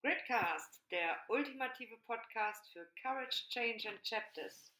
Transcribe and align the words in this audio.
Gridcast, 0.00 0.80
der 0.92 1.18
ultimative 1.28 1.96
Podcast 2.06 2.72
für 2.72 2.88
Courage, 3.02 3.48
Change 3.48 3.88
and 3.88 4.00
Chapters. 4.04 4.72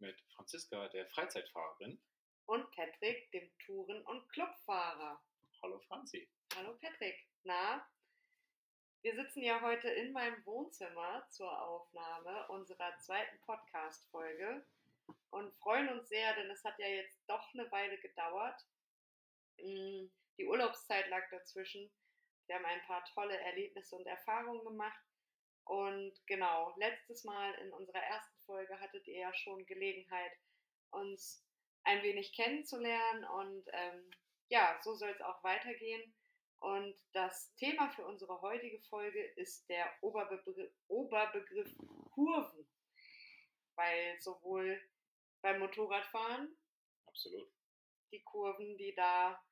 Mit 0.00 0.20
Franziska, 0.34 0.88
der 0.88 1.06
Freizeitfahrerin. 1.10 1.96
Und 2.46 2.68
Patrick, 2.72 3.30
dem 3.30 3.48
Touren- 3.64 4.02
und 4.02 4.28
Clubfahrer. 4.30 5.22
Hallo 5.62 5.78
Franzi. 5.86 6.28
Hallo 6.56 6.76
Patrick. 6.80 7.24
Na, 7.44 7.86
wir 9.02 9.14
sitzen 9.14 9.44
ja 9.44 9.60
heute 9.60 9.90
in 9.90 10.10
meinem 10.10 10.44
Wohnzimmer 10.44 11.24
zur 11.30 11.62
Aufnahme 11.62 12.48
unserer 12.48 12.98
zweiten 12.98 13.38
Podcast-Folge 13.42 14.66
und 15.30 15.54
freuen 15.58 15.88
uns 15.90 16.08
sehr, 16.08 16.34
denn 16.34 16.50
es 16.50 16.64
hat 16.64 16.76
ja 16.80 16.88
jetzt 16.88 17.22
doch 17.28 17.54
eine 17.54 17.70
Weile 17.70 17.96
gedauert. 17.98 18.60
Mm, 19.58 20.06
die 20.36 20.46
Urlaubszeit 20.46 21.08
lag 21.10 21.30
dazwischen. 21.30 21.92
Wir 22.46 22.56
haben 22.56 22.64
ein 22.66 22.82
paar 22.86 23.04
tolle 23.06 23.38
Erlebnisse 23.38 23.96
und 23.96 24.06
Erfahrungen 24.06 24.64
gemacht. 24.64 25.00
Und 25.64 26.12
genau, 26.26 26.74
letztes 26.76 27.24
Mal 27.24 27.54
in 27.54 27.72
unserer 27.72 28.02
ersten 28.02 28.38
Folge 28.40 28.78
hattet 28.80 29.06
ihr 29.06 29.20
ja 29.20 29.34
schon 29.34 29.64
Gelegenheit, 29.64 30.32
uns 30.90 31.42
ein 31.84 32.02
wenig 32.02 32.34
kennenzulernen. 32.34 33.24
Und 33.24 33.64
ähm, 33.72 34.10
ja, 34.48 34.78
so 34.82 34.94
soll 34.94 35.10
es 35.10 35.22
auch 35.22 35.42
weitergehen. 35.42 36.14
Und 36.60 36.94
das 37.12 37.54
Thema 37.56 37.90
für 37.90 38.06
unsere 38.06 38.40
heutige 38.40 38.80
Folge 38.88 39.22
ist 39.36 39.68
der 39.68 39.90
Oberbegriff, 40.00 40.72
Oberbegriff 40.88 41.74
Kurven. 42.10 42.66
Weil 43.74 44.20
sowohl 44.20 44.80
beim 45.42 45.60
Motorradfahren, 45.60 46.56
absolut, 47.06 47.50
die 48.12 48.22
Kurven, 48.22 48.78
die 48.78 48.94
da 48.94 49.42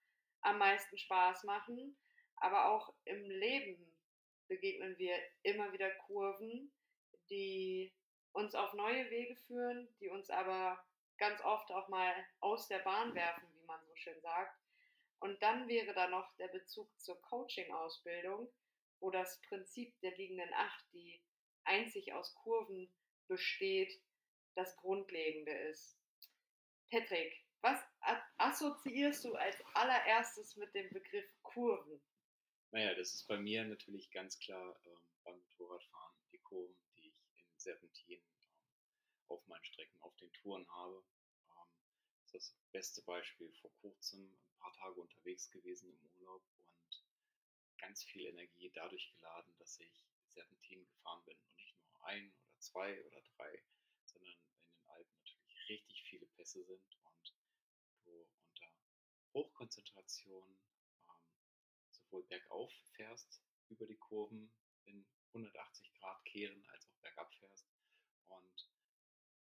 am 0.43 0.59
meisten 0.59 0.97
Spaß 0.97 1.45
machen, 1.45 1.97
aber 2.43 2.71
auch 2.71 2.93
im 3.05 3.31
Leben 3.31 3.79
begegnen 4.49 4.99
wir 4.99 5.17
immer 5.45 5.73
wieder 5.73 5.91
Kurven, 6.07 6.73
die 7.31 7.93
uns 8.33 8.55
auf 8.55 8.73
neue 8.75 9.09
Wege 9.11 9.37
führen, 9.47 9.89
die 10.01 10.09
uns 10.09 10.29
aber 10.29 10.85
ganz 11.19 11.41
oft 11.43 11.71
auch 11.71 11.89
mal 11.89 12.13
aus 12.41 12.67
der 12.67 12.81
Bahn 12.81 13.15
werfen, 13.15 13.47
wie 13.55 13.65
man 13.65 13.81
so 13.87 13.95
schön 13.95 14.21
sagt. 14.21 14.59
Und 15.21 15.41
dann 15.41 15.69
wäre 15.69 15.95
da 15.95 16.09
noch 16.09 16.35
der 16.37 16.49
Bezug 16.49 16.89
zur 16.99 17.21
Coaching-Ausbildung, 17.23 18.53
wo 18.99 19.11
das 19.11 19.41
Prinzip 19.43 19.99
der 20.01 20.17
liegenden 20.17 20.53
Acht, 20.55 20.85
die 20.93 21.23
einzig 21.63 22.13
aus 22.13 22.35
Kurven 22.35 22.93
besteht, 23.29 24.03
das 24.57 24.77
Grundlegende 24.79 25.53
ist. 25.53 25.97
Patrick, 26.91 27.41
was 27.61 27.79
assoziierst 28.37 29.25
du 29.25 29.37
als 29.37 29.57
allererstes 29.75 30.57
mit 30.57 30.75
dem 30.75 30.91
Begriff 30.91 31.31
Kurven? 31.43 32.03
Naja, 32.73 32.95
das 32.95 33.13
ist 33.13 33.29
bei 33.29 33.37
mir 33.39 33.67
natürlich 33.67 34.11
ganz 34.13 34.39
klar 34.39 34.81
ähm, 34.87 35.07
beim 35.25 35.39
Motorradfahren 35.39 36.17
die 36.33 36.39
Kurven, 36.39 36.75
die 36.97 37.09
ich 37.09 37.45
in 37.45 37.59
Serpentinen 37.59 38.25
ähm, 38.41 38.65
auf 39.29 39.47
meinen 39.47 39.65
Strecken, 39.65 40.01
auf 40.01 40.17
den 40.17 40.33
Touren 40.33 40.67
habe. 40.71 41.05
Ähm, 41.51 41.69
das 42.33 42.45
ist 42.45 42.57
das 42.57 42.67
beste 42.73 43.03
Beispiel. 43.03 43.53
Vor 43.61 43.71
kurzem, 43.83 44.25
ein 44.25 44.59
paar 44.59 44.73
Tage 44.73 44.99
unterwegs 45.03 45.51
gewesen 45.51 45.93
im 45.93 46.17
Urlaub 46.17 46.43
und 46.57 47.05
ganz 47.77 48.05
viel 48.05 48.25
Energie 48.25 48.71
dadurch 48.71 49.13
geladen, 49.17 49.55
dass 49.59 49.79
ich 49.79 50.07
Serpentinen 50.29 50.87
gefahren 50.87 51.23
bin. 51.27 51.37
Und 51.37 51.55
nicht 51.57 51.77
nur 51.79 52.05
ein 52.07 52.33
oder 52.33 52.59
zwei 52.59 53.05
oder 53.05 53.21
drei, 53.37 53.63
sondern 54.07 54.33
in 54.33 54.71
den 54.73 54.89
Alpen 54.89 55.15
natürlich 55.19 55.69
richtig 55.69 56.05
viele 56.05 56.25
Pässe 56.25 56.65
sind. 56.65 56.97
Und 57.05 57.35
du 58.05 58.27
unter 58.49 58.73
Hochkonzentration 59.35 60.59
sowohl 62.13 62.25
bergauf 62.25 62.73
fährst 62.95 63.43
über 63.71 63.87
die 63.87 63.97
Kurven 63.97 64.53
in 64.85 65.07
180 65.29 65.95
Grad 65.95 66.25
kehren 66.27 66.65
als 66.69 66.87
auch 66.87 67.01
bergab 67.01 67.33
fährst 67.35 67.67
und 68.29 68.71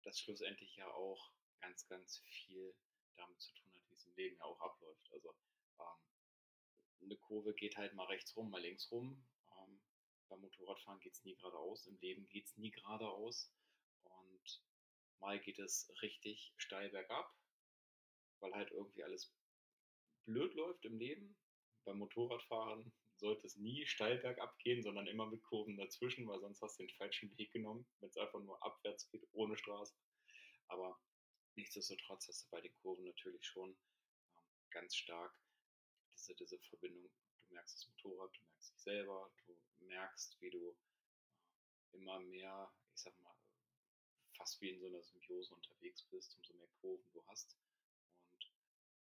das 0.02 0.20
schlussendlich 0.20 0.76
ja 0.76 0.92
auch 0.92 1.32
ganz, 1.60 1.86
ganz 1.88 2.18
viel 2.18 2.74
damit 3.16 3.40
zu 3.40 3.52
tun 3.54 3.72
hat, 3.74 3.88
wie 3.88 3.94
es 3.94 4.04
im 4.04 4.14
Leben 4.14 4.36
ja 4.36 4.44
auch 4.44 4.60
abläuft. 4.60 5.10
Also 5.12 5.34
ähm, 5.80 7.02
eine 7.02 7.16
Kurve 7.16 7.54
geht 7.54 7.76
halt 7.76 7.94
mal 7.94 8.06
rechts 8.06 8.36
rum, 8.36 8.50
mal 8.50 8.60
links 8.60 8.90
rum. 8.92 9.26
Ähm, 9.56 9.80
beim 10.28 10.40
Motorradfahren 10.40 11.00
geht 11.00 11.14
es 11.14 11.24
nie 11.24 11.34
geradeaus, 11.36 11.86
im 11.86 11.98
Leben 11.98 12.28
geht 12.28 12.46
es 12.46 12.56
nie 12.58 12.70
geradeaus 12.70 13.50
und 14.04 14.62
mal 15.20 15.40
geht 15.40 15.58
es 15.58 15.90
richtig 16.02 16.52
steil 16.58 16.90
bergab, 16.90 17.34
weil 18.40 18.54
halt 18.54 18.70
irgendwie 18.70 19.02
alles 19.02 19.34
blöd 20.26 20.54
läuft 20.54 20.84
im 20.84 20.98
Leben 20.98 21.36
beim 21.88 21.98
Motorradfahren 21.98 22.92
sollte 23.16 23.46
es 23.46 23.56
nie 23.56 23.86
steil 23.86 24.18
bergab 24.18 24.58
gehen, 24.58 24.82
sondern 24.82 25.06
immer 25.06 25.26
mit 25.26 25.42
Kurven 25.42 25.76
dazwischen, 25.78 26.28
weil 26.28 26.38
sonst 26.38 26.60
hast 26.60 26.78
du 26.78 26.84
den 26.84 26.94
falschen 26.96 27.36
Weg 27.38 27.50
genommen, 27.50 27.86
wenn 28.00 28.10
es 28.10 28.16
einfach 28.18 28.40
nur 28.40 28.62
abwärts 28.62 29.08
geht, 29.08 29.26
ohne 29.32 29.56
Straße. 29.56 29.94
Aber 30.68 31.00
nichtsdestotrotz 31.56 32.28
hast 32.28 32.44
du 32.44 32.50
bei 32.50 32.60
den 32.60 32.74
Kurven 32.82 33.06
natürlich 33.06 33.44
schon 33.44 33.70
ähm, 33.70 34.44
ganz 34.70 34.94
stark 34.96 35.34
diese, 36.12 36.34
diese 36.34 36.58
Verbindung. 36.58 37.10
Du 37.48 37.54
merkst 37.54 37.74
das 37.74 37.88
Motorrad, 37.88 38.36
du 38.36 38.44
merkst 38.44 38.70
dich 38.70 38.80
selber, 38.80 39.30
du 39.46 39.56
merkst, 39.86 40.38
wie 40.42 40.50
du 40.50 40.76
äh, 41.90 41.96
immer 41.96 42.20
mehr, 42.20 42.70
ich 42.94 43.00
sag 43.00 43.18
mal, 43.20 43.34
fast 44.36 44.60
wie 44.60 44.70
in 44.70 44.78
so 44.78 44.86
einer 44.86 45.02
Symbiose 45.02 45.54
unterwegs 45.54 46.02
bist, 46.10 46.36
umso 46.36 46.52
mehr 46.52 46.68
Kurven 46.82 47.10
du 47.12 47.24
hast 47.28 47.56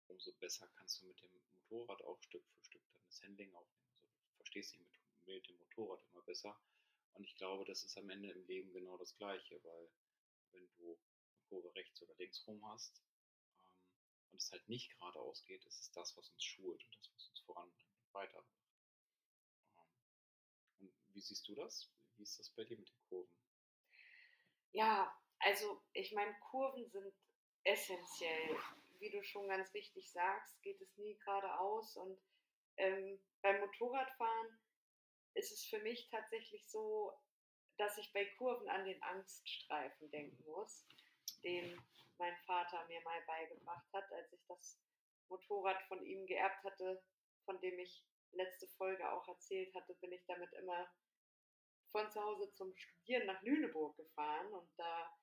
umso 0.08 0.32
besser 0.34 0.68
kannst 0.76 1.02
du 1.02 1.06
mit 1.06 1.22
dem 1.22 1.32
Motorrad 1.56 2.02
auch 2.04 2.22
Stück 2.22 2.44
für 2.48 2.64
Stück 2.64 2.82
dann 2.92 3.04
das 3.06 3.22
Handling 3.22 3.54
aufnehmen. 3.54 3.92
Also 3.92 4.26
du 4.30 4.36
verstehst 4.38 4.74
dich 4.74 4.80
mit, 4.80 4.90
mit 5.26 5.48
dem 5.48 5.58
Motorrad 5.58 6.04
immer 6.12 6.22
besser. 6.24 6.60
Und 7.14 7.24
ich 7.24 7.36
glaube, 7.36 7.66
das 7.66 7.84
ist 7.84 7.98
am 7.98 8.10
Ende 8.10 8.30
im 8.30 8.46
Leben 8.46 8.72
genau 8.74 8.98
das 8.98 9.16
Gleiche, 9.18 9.64
weil 9.64 9.90
wenn 10.52 10.68
du 10.78 10.94
eine 10.94 11.42
Kurve 11.50 11.74
rechts 11.76 12.02
oder 12.02 12.14
links 12.16 12.46
rum 12.48 12.64
hast 12.68 13.02
ähm, 13.58 13.72
und 14.32 14.38
es 14.42 14.52
halt 14.52 14.68
nicht 14.70 14.92
geradeaus 14.92 15.44
geht, 15.46 15.66
ist 15.66 15.80
es 15.80 15.92
das, 15.92 16.16
was 16.16 16.30
uns 16.30 16.44
schult 16.44 16.84
und 16.84 16.96
das, 16.96 17.10
was 17.14 17.28
uns 17.30 17.40
voranbringt 17.42 17.92
und 18.00 18.14
weiterbringt. 18.14 18.68
Ähm, 19.78 19.92
und 20.80 20.94
wie 21.16 21.22
siehst 21.22 21.48
du 21.48 21.56
das? 21.56 21.90
Wie 22.18 22.24
ist 22.24 22.40
das 22.40 22.50
bei 22.52 22.64
dir 22.64 22.78
mit 22.78 22.90
den 22.90 23.02
Kurven? 23.10 23.34
Ja, 24.72 25.12
also 25.40 25.82
ich 25.94 26.12
meine, 26.12 26.36
Kurven 26.40 26.88
sind 26.90 27.14
essentiell 27.64 28.58
wie 29.00 29.10
du 29.10 29.24
schon 29.24 29.48
ganz 29.48 29.74
richtig 29.74 30.12
sagst, 30.12 30.62
geht 30.62 30.82
es 30.82 30.98
nie 30.98 31.18
geradeaus. 31.18 31.96
Und 31.98 32.20
ähm, 32.78 33.20
beim 33.42 33.60
Motorradfahren 33.60 34.60
ist 35.34 35.52
es 35.52 35.66
für 35.66 35.80
mich 35.80 36.10
tatsächlich 36.10 36.68
so, 36.70 37.14
dass 37.78 37.98
ich 37.98 38.12
bei 38.14 38.26
Kurven 38.38 38.70
an 38.70 38.86
den 38.86 39.02
Angststreifen 39.04 40.10
denken 40.10 40.44
muss, 40.46 40.86
den 41.44 41.80
mein 42.18 42.36
Vater 42.46 42.86
mir 42.88 43.02
mal 43.02 43.22
beigebracht 43.28 43.88
hat, 43.94 44.12
als 44.12 44.34
ich 44.34 44.44
das 44.48 44.80
Motorrad 45.30 45.82
von 45.84 46.04
ihm 46.06 46.26
geerbt 46.26 46.64
hatte, 46.64 47.04
von 47.46 47.60
dem 47.62 47.78
ich 47.80 48.04
letzte 48.32 48.68
Folge 48.68 49.10
auch 49.12 49.28
erzählt 49.28 49.74
hatte, 49.76 49.94
bin 49.96 50.12
ich 50.12 50.26
damit 50.26 50.52
immer 50.54 50.88
von 51.92 52.10
zu 52.12 52.22
Hause 52.22 52.52
zum 52.54 52.76
Studieren 52.76 53.28
nach 53.28 53.42
Lüneburg 53.44 53.96
gefahren 53.96 54.52
und 54.54 54.70
da 54.78 55.17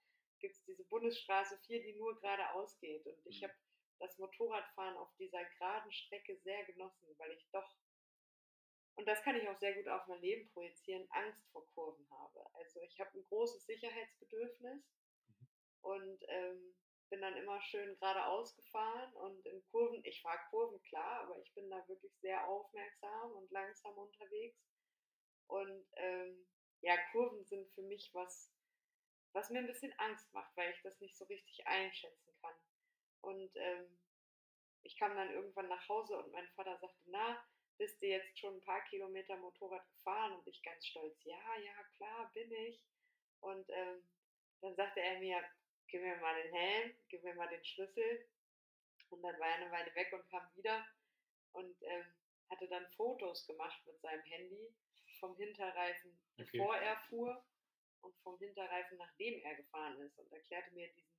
gibt 0.44 0.56
es 0.56 0.64
diese 0.64 0.84
Bundesstraße 0.84 1.58
4, 1.66 1.82
die 1.82 1.94
nur 1.94 2.20
geradeaus 2.20 2.78
geht. 2.78 3.06
Und 3.06 3.18
ich 3.24 3.40
mhm. 3.40 3.46
habe 3.46 3.54
das 3.98 4.18
Motorradfahren 4.18 4.96
auf 4.98 5.08
dieser 5.16 5.42
geraden 5.42 5.90
Strecke 5.90 6.36
sehr 6.36 6.64
genossen, 6.64 7.08
weil 7.16 7.32
ich 7.32 7.48
doch, 7.50 7.74
und 8.96 9.06
das 9.08 9.22
kann 9.22 9.36
ich 9.36 9.48
auch 9.48 9.56
sehr 9.56 9.74
gut 9.74 9.88
auf 9.88 10.06
mein 10.06 10.20
Leben 10.20 10.50
projizieren, 10.50 11.06
Angst 11.10 11.42
vor 11.50 11.66
Kurven 11.72 12.06
habe. 12.10 12.44
Also 12.54 12.82
ich 12.82 13.00
habe 13.00 13.18
ein 13.18 13.24
großes 13.24 13.64
Sicherheitsbedürfnis 13.64 14.82
mhm. 14.82 15.48
und 15.80 16.24
ähm, 16.28 16.76
bin 17.08 17.22
dann 17.22 17.36
immer 17.36 17.60
schön 17.62 17.96
geradeaus 17.98 18.54
gefahren 18.54 19.14
und 19.14 19.46
in 19.46 19.64
Kurven, 19.70 20.04
ich 20.04 20.20
fahre 20.20 20.40
Kurven 20.50 20.82
klar, 20.82 21.22
aber 21.22 21.38
ich 21.38 21.54
bin 21.54 21.70
da 21.70 21.88
wirklich 21.88 22.12
sehr 22.20 22.46
aufmerksam 22.46 23.32
und 23.32 23.50
langsam 23.50 23.96
unterwegs. 23.96 24.58
Und 25.46 25.86
ähm, 25.96 26.46
ja, 26.80 26.98
Kurven 27.12 27.44
sind 27.44 27.70
für 27.72 27.82
mich 27.82 28.10
was, 28.12 28.52
was 29.34 29.50
mir 29.50 29.58
ein 29.58 29.66
bisschen 29.66 29.92
Angst 29.98 30.32
macht, 30.32 30.56
weil 30.56 30.72
ich 30.72 30.80
das 30.82 30.98
nicht 31.00 31.16
so 31.16 31.24
richtig 31.24 31.66
einschätzen 31.66 32.32
kann. 32.40 32.54
Und 33.20 33.50
ähm, 33.56 33.98
ich 34.84 34.96
kam 34.96 35.14
dann 35.16 35.30
irgendwann 35.30 35.68
nach 35.68 35.88
Hause 35.88 36.16
und 36.16 36.32
mein 36.32 36.48
Vater 36.50 36.78
sagte, 36.78 37.02
na, 37.06 37.44
bist 37.76 38.00
du 38.00 38.06
jetzt 38.06 38.38
schon 38.38 38.56
ein 38.56 38.64
paar 38.64 38.84
Kilometer 38.84 39.36
Motorrad 39.36 39.84
gefahren? 39.90 40.32
Und 40.32 40.46
ich 40.46 40.62
ganz 40.62 40.86
stolz, 40.86 41.16
ja, 41.24 41.56
ja, 41.58 41.84
klar, 41.96 42.30
bin 42.32 42.50
ich. 42.52 42.80
Und 43.40 43.68
ähm, 43.70 44.08
dann 44.60 44.76
sagte 44.76 45.00
er 45.00 45.18
mir, 45.18 45.42
gib 45.88 46.00
mir 46.00 46.16
mal 46.16 46.40
den 46.40 46.52
Helm, 46.52 46.96
gib 47.08 47.24
mir 47.24 47.34
mal 47.34 47.48
den 47.48 47.64
Schlüssel. 47.64 48.28
Und 49.10 49.22
dann 49.22 49.38
war 49.40 49.48
er 49.48 49.54
eine 49.56 49.70
Weile 49.70 49.94
weg 49.96 50.12
und 50.12 50.28
kam 50.30 50.48
wieder 50.54 50.86
und 51.52 51.82
ähm, 51.82 52.04
hatte 52.50 52.68
dann 52.68 52.86
Fotos 52.92 53.46
gemacht 53.46 53.84
mit 53.84 54.00
seinem 54.00 54.22
Handy 54.22 54.74
vom 55.18 55.36
Hinterreifen, 55.36 56.18
okay. 56.38 56.50
bevor 56.52 56.76
er 56.76 56.96
fuhr 57.08 57.44
und 58.04 58.16
vom 58.22 58.38
Hinterreifen, 58.38 58.98
nachdem 58.98 59.40
er 59.40 59.54
gefahren 59.56 60.00
ist 60.00 60.18
und 60.18 60.30
erklärte 60.32 60.72
mir 60.72 60.88
diesen 60.92 61.18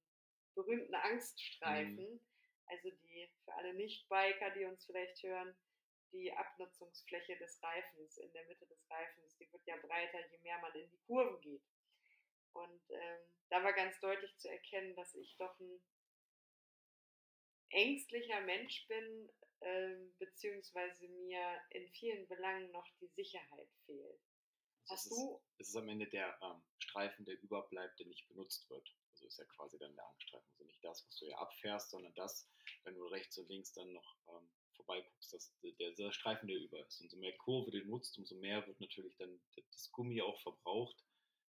berühmten 0.56 0.96
Angststreifen. 0.96 2.14
Mhm. 2.14 2.20
Also 2.68 2.90
die 2.90 3.30
für 3.44 3.54
alle 3.54 3.74
Nicht-Biker, 3.74 4.52
die 4.52 4.66
uns 4.66 4.86
vielleicht 4.86 5.22
hören, 5.22 5.56
die 6.12 6.32
Abnutzungsfläche 6.34 7.38
des 7.38 7.62
Reifens 7.62 8.18
in 8.18 8.32
der 8.32 8.46
Mitte 8.48 8.66
des 8.66 8.90
Reifens, 8.90 9.36
die 9.38 9.52
wird 9.52 9.66
ja 9.66 9.76
breiter, 9.78 10.26
je 10.32 10.38
mehr 10.40 10.60
man 10.60 10.74
in 10.74 10.90
die 10.90 11.02
Kurven 11.06 11.40
geht. 11.42 11.62
Und 12.54 12.82
ähm, 12.90 13.20
da 13.50 13.64
war 13.64 13.74
ganz 13.74 14.00
deutlich 14.00 14.36
zu 14.38 14.50
erkennen, 14.50 14.96
dass 14.96 15.14
ich 15.16 15.36
doch 15.38 15.60
ein 15.60 15.80
ängstlicher 17.70 18.42
Mensch 18.42 18.88
bin, 18.88 19.30
ähm, 19.62 20.16
beziehungsweise 20.18 21.08
mir 21.08 21.62
in 21.72 21.88
vielen 21.90 22.28
Belangen 22.28 22.72
noch 22.72 22.88
die 23.02 23.08
Sicherheit 23.08 23.70
fehlt. 23.86 24.22
Also 24.88 24.94
Hast 24.94 25.06
es 25.06 25.18
du? 25.18 25.36
Ist, 25.36 25.62
es 25.62 25.70
ist 25.70 25.76
am 25.76 25.90
Ende 25.90 26.08
der 26.08 26.38
ähm, 26.42 26.62
Streifen, 26.80 27.26
der 27.26 27.42
überbleibt, 27.42 28.00
der 28.00 28.08
nicht 28.08 28.28
benutzt 28.28 28.70
wird. 28.70 28.88
Also 29.12 29.26
ist 29.26 29.40
ja 29.40 29.46
quasi 29.46 29.78
dann 29.80 29.96
der 29.96 30.08
Angststreifen. 30.08 30.48
Also 30.52 30.64
nicht 30.66 30.84
das, 30.84 31.06
was 31.08 31.16
du 31.18 31.26
ja 31.26 31.38
abfährst, 31.38 31.90
sondern 31.90 32.14
das, 32.14 32.48
wenn 32.84 32.96
du 32.96 33.06
rechts 33.08 33.38
und 33.38 33.50
links 33.50 33.74
dann 33.74 33.92
noch 33.94 34.18
ähm, 34.28 34.50
vorbeiguckst, 34.76 35.34
dass 35.34 35.52
der, 35.62 35.92
der 35.92 36.12
Streifen, 36.12 36.48
der 36.48 36.58
über 36.58 36.86
ist. 36.86 37.02
Umso 37.02 37.18
mehr 37.18 37.36
Kurve 37.38 37.72
du 37.72 37.84
nutzt, 37.86 38.18
umso 38.18 38.36
mehr 38.36 38.66
wird 38.68 38.80
natürlich 38.80 39.16
dann 39.18 39.42
das 39.72 39.92
Gummi 39.92 40.22
auch 40.22 40.40
verbraucht. 40.42 41.04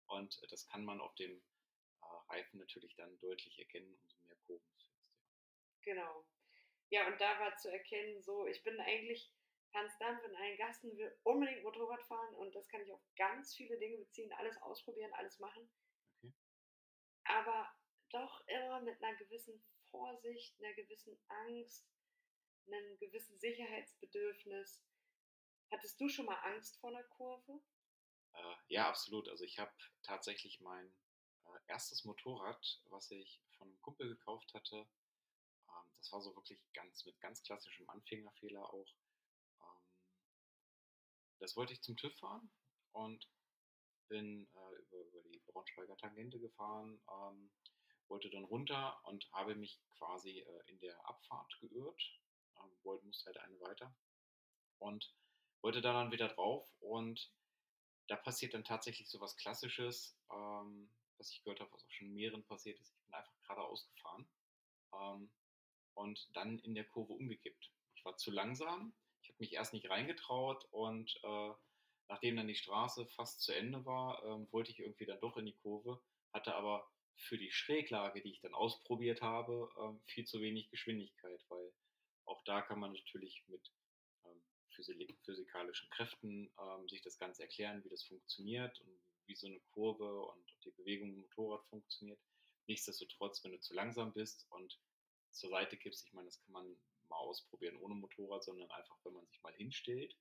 Und 0.08 0.40
das 0.52 0.66
kann 0.68 0.86
man 0.86 1.02
auf 1.02 1.14
dem 1.16 1.32
äh, 1.32 2.06
Reifen 2.30 2.60
natürlich 2.60 2.96
dann 2.96 3.20
deutlich 3.20 3.60
erkennen, 3.60 3.98
umso 4.02 4.18
mehr 4.22 4.38
Kurven 4.48 4.66
du 4.78 4.86
fährst. 4.86 5.12
Ja. 5.18 5.94
Genau. 5.94 6.26
Ja, 6.90 7.08
und 7.08 7.20
da 7.20 7.40
war 7.40 7.58
zu 7.58 7.70
erkennen, 7.72 8.22
so, 8.22 8.46
ich 8.46 8.64
bin 8.64 8.80
eigentlich 8.80 9.35
Hans 9.76 9.98
Dampf 10.00 10.24
in 10.24 10.36
allen 10.36 10.58
Gassen, 10.58 10.98
will 10.98 11.16
unbedingt 11.24 11.64
Motorrad 11.64 12.04
fahren 12.04 12.34
und 12.36 12.56
das 12.56 12.68
kann 12.70 12.82
ich 12.82 12.92
auf 12.92 13.02
ganz 13.16 13.56
viele 13.56 13.78
Dinge 13.78 13.98
beziehen, 13.98 14.32
alles 14.34 14.58
ausprobieren, 14.62 15.14
alles 15.14 15.38
machen. 15.40 15.70
Okay. 16.18 16.34
Aber 17.26 17.70
doch 18.10 18.48
immer 18.48 18.82
mit 18.82 19.02
einer 19.04 19.18
gewissen 19.18 19.62
Vorsicht, 19.92 20.58
einer 20.60 20.74
gewissen 20.74 21.20
Angst, 21.28 21.88
einem 22.68 22.98
gewissen 22.98 23.38
Sicherheitsbedürfnis. 23.40 24.82
Hattest 25.72 26.00
du 26.00 26.08
schon 26.08 26.26
mal 26.26 26.40
Angst 26.44 26.80
vor 26.80 26.90
einer 26.90 27.04
Kurve? 27.04 27.62
Äh, 28.34 28.56
ja, 28.68 28.88
absolut. 28.90 29.28
Also 29.30 29.44
ich 29.44 29.60
habe 29.60 29.74
tatsächlich 30.04 30.62
mein 30.62 30.88
äh, 31.46 31.60
erstes 31.68 32.06
Motorrad, 32.06 32.82
was 32.86 33.12
ich 33.12 33.42
von 33.58 33.68
einem 33.68 33.82
Kumpel 33.82 34.08
gekauft 34.10 34.54
hatte, 34.54 34.88
ähm, 35.68 35.92
das 35.98 36.12
war 36.12 36.22
so 36.22 36.36
wirklich 36.36 36.60
ganz 36.74 37.06
mit 37.06 37.20
ganz 37.20 37.42
klassischem 37.44 37.90
Anfängerfehler 37.90 38.74
auch. 38.74 38.94
Das 41.46 41.56
wollte 41.56 41.74
ich 41.74 41.84
zum 41.84 41.96
TÜV 41.96 42.18
fahren 42.18 42.50
und 42.94 43.30
bin 44.10 44.48
äh, 44.56 44.82
über, 44.82 44.98
über, 44.98 45.22
die 45.30 45.40
Braunschweiger 45.46 45.96
Tangente 45.96 46.40
gefahren, 46.40 47.00
ähm, 47.08 47.52
wollte 48.08 48.32
dann 48.32 48.46
runter 48.46 49.00
und 49.04 49.32
habe 49.32 49.54
mich 49.54 49.80
quasi 49.92 50.40
äh, 50.40 50.62
in 50.66 50.80
der 50.80 51.08
Abfahrt 51.08 51.56
geirrt, 51.60 52.02
ähm, 52.58 52.76
wollte, 52.82 53.06
musste 53.06 53.28
halt 53.28 53.38
eine 53.38 53.60
weiter 53.60 53.96
und 54.80 55.14
wollte 55.62 55.82
da 55.82 55.94
dann 55.94 56.12
wieder 56.12 56.30
drauf 56.30 56.68
und 56.80 57.32
da 58.08 58.16
passiert 58.16 58.56
dann 58.56 58.64
tatsächlich 58.64 59.08
so 59.08 59.22
was 59.22 59.38
Klassisches, 59.38 60.18
ähm, 60.32 60.90
was 61.20 61.30
ich 61.30 61.44
gehört 61.44 61.60
habe, 61.60 61.72
was 61.74 61.86
auch 61.86 61.92
schon 61.92 62.12
mehreren 62.12 62.44
passiert 62.46 62.80
ist. 62.80 62.96
Ich 62.98 63.06
bin 63.06 63.14
einfach 63.14 63.40
geradeaus 63.44 63.88
gefahren 63.94 64.28
ähm, 64.96 65.32
und 65.94 66.28
dann 66.36 66.58
in 66.58 66.74
der 66.74 66.86
Kurve 66.86 67.14
umgekippt. 67.14 67.72
Ich 67.94 68.04
war 68.04 68.18
zu 68.18 68.32
langsam, 68.32 68.96
habe 69.36 69.44
mich 69.44 69.54
erst 69.54 69.74
nicht 69.74 69.90
reingetraut 69.90 70.66
und 70.72 71.20
äh, 71.24 71.52
nachdem 72.08 72.38
dann 72.38 72.48
die 72.48 72.56
Straße 72.56 73.06
fast 73.08 73.42
zu 73.42 73.54
Ende 73.54 73.86
war, 73.86 74.24
ähm, 74.24 74.48
wollte 74.52 74.72
ich 74.72 74.80
irgendwie 74.80 75.06
dann 75.06 75.20
doch 75.20 75.38
in 75.38 75.46
die 75.46 75.56
Kurve, 75.56 76.02
hatte 76.34 76.56
aber 76.56 76.90
für 77.18 77.38
die 77.38 77.52
Schräglage, 77.52 78.22
die 78.22 78.32
ich 78.32 78.42
dann 78.42 78.54
ausprobiert 78.54 79.22
habe, 79.22 79.70
ähm, 79.80 80.02
viel 80.06 80.26
zu 80.26 80.42
wenig 80.42 80.70
Geschwindigkeit, 80.70 81.44
weil 81.50 81.74
auch 82.26 82.44
da 82.44 82.62
kann 82.62 82.80
man 82.80 82.94
natürlich 82.94 83.44
mit 83.48 83.72
physikalischen 85.24 85.90
Kräften 85.90 86.52
ähm, 86.60 86.88
sich 86.88 87.02
das 87.02 87.18
Ganze 87.18 87.44
erklären, 87.44 87.84
wie 87.84 87.90
das 87.90 88.04
funktioniert 88.04 88.80
und 88.82 89.00
wie 89.26 89.36
so 89.36 89.48
eine 89.48 89.60
Kurve 89.72 90.26
und 90.26 90.46
die 90.64 90.72
Bewegung 90.72 91.10
im 91.10 91.22
Motorrad 91.22 91.66
funktioniert. 91.66 92.20
Nichtsdestotrotz, 92.68 93.44
wenn 93.44 93.52
du 93.52 93.60
zu 93.60 93.74
langsam 93.74 94.14
bist 94.14 94.46
und 94.50 94.80
zur 95.32 95.50
Seite 95.50 95.78
kippst, 95.78 96.06
ich 96.06 96.14
meine, 96.14 96.28
das 96.28 96.40
kann 96.42 96.52
man 96.52 96.78
mal 97.10 97.18
ausprobieren 97.18 97.78
ohne 97.78 97.96
Motorrad, 97.96 98.44
sondern 98.44 98.70
einfach, 98.72 98.98
wenn 99.04 99.14
man 99.14 99.26
sich 99.26 99.42
mal 99.42 99.54
hinstellt 99.54 100.16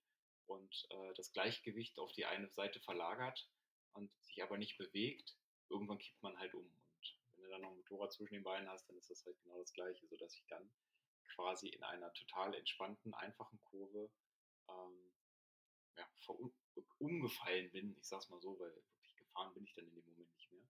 und 0.47 0.87
äh, 0.91 1.15
das 1.15 1.33
Gleichgewicht 1.33 1.99
auf 1.99 2.13
die 2.13 2.27
eine 2.27 2.49
Seite 2.51 2.81
verlagert 2.81 3.49
und 3.93 4.11
sich 4.25 4.43
aber 4.43 4.59
nicht 4.59 4.77
bewegt, 4.77 5.37
irgendwann 5.69 5.99
kippt 5.99 6.23
man 6.23 6.39
halt 6.39 6.55
um. 6.55 6.67
Und 6.67 7.17
wenn 7.37 7.45
du 7.45 7.51
dann 7.51 7.61
noch 7.63 7.71
ein 7.71 7.77
Motorrad 7.77 8.13
zwischen 8.13 8.35
den 8.35 8.43
Beinen 8.43 8.69
hast, 8.69 8.89
dann 8.89 8.97
ist 8.97 9.11
das 9.11 9.25
halt 9.25 9.41
genau 9.43 9.59
das 9.59 9.73
Gleiche, 9.73 10.07
sodass 10.07 10.35
ich 10.35 10.47
dann 10.49 10.71
quasi 11.35 11.69
in 11.69 11.83
einer 11.83 12.13
total 12.13 12.55
entspannten, 12.55 13.15
einfachen 13.15 13.61
Kurve 13.65 14.11
ähm, 14.69 15.13
ja, 15.97 16.07
umgefallen 16.99 17.71
bin. 17.71 17.97
Ich 17.99 18.07
sag's 18.07 18.29
mal 18.29 18.41
so, 18.41 18.59
weil 18.59 18.75
wirklich 18.75 19.17
gefahren 19.17 19.55
bin 19.55 19.65
ich 19.65 19.75
dann 19.75 19.87
in 19.87 19.95
dem 19.95 20.05
Moment 20.05 20.33
nicht 20.35 20.53
mehr. 20.53 20.69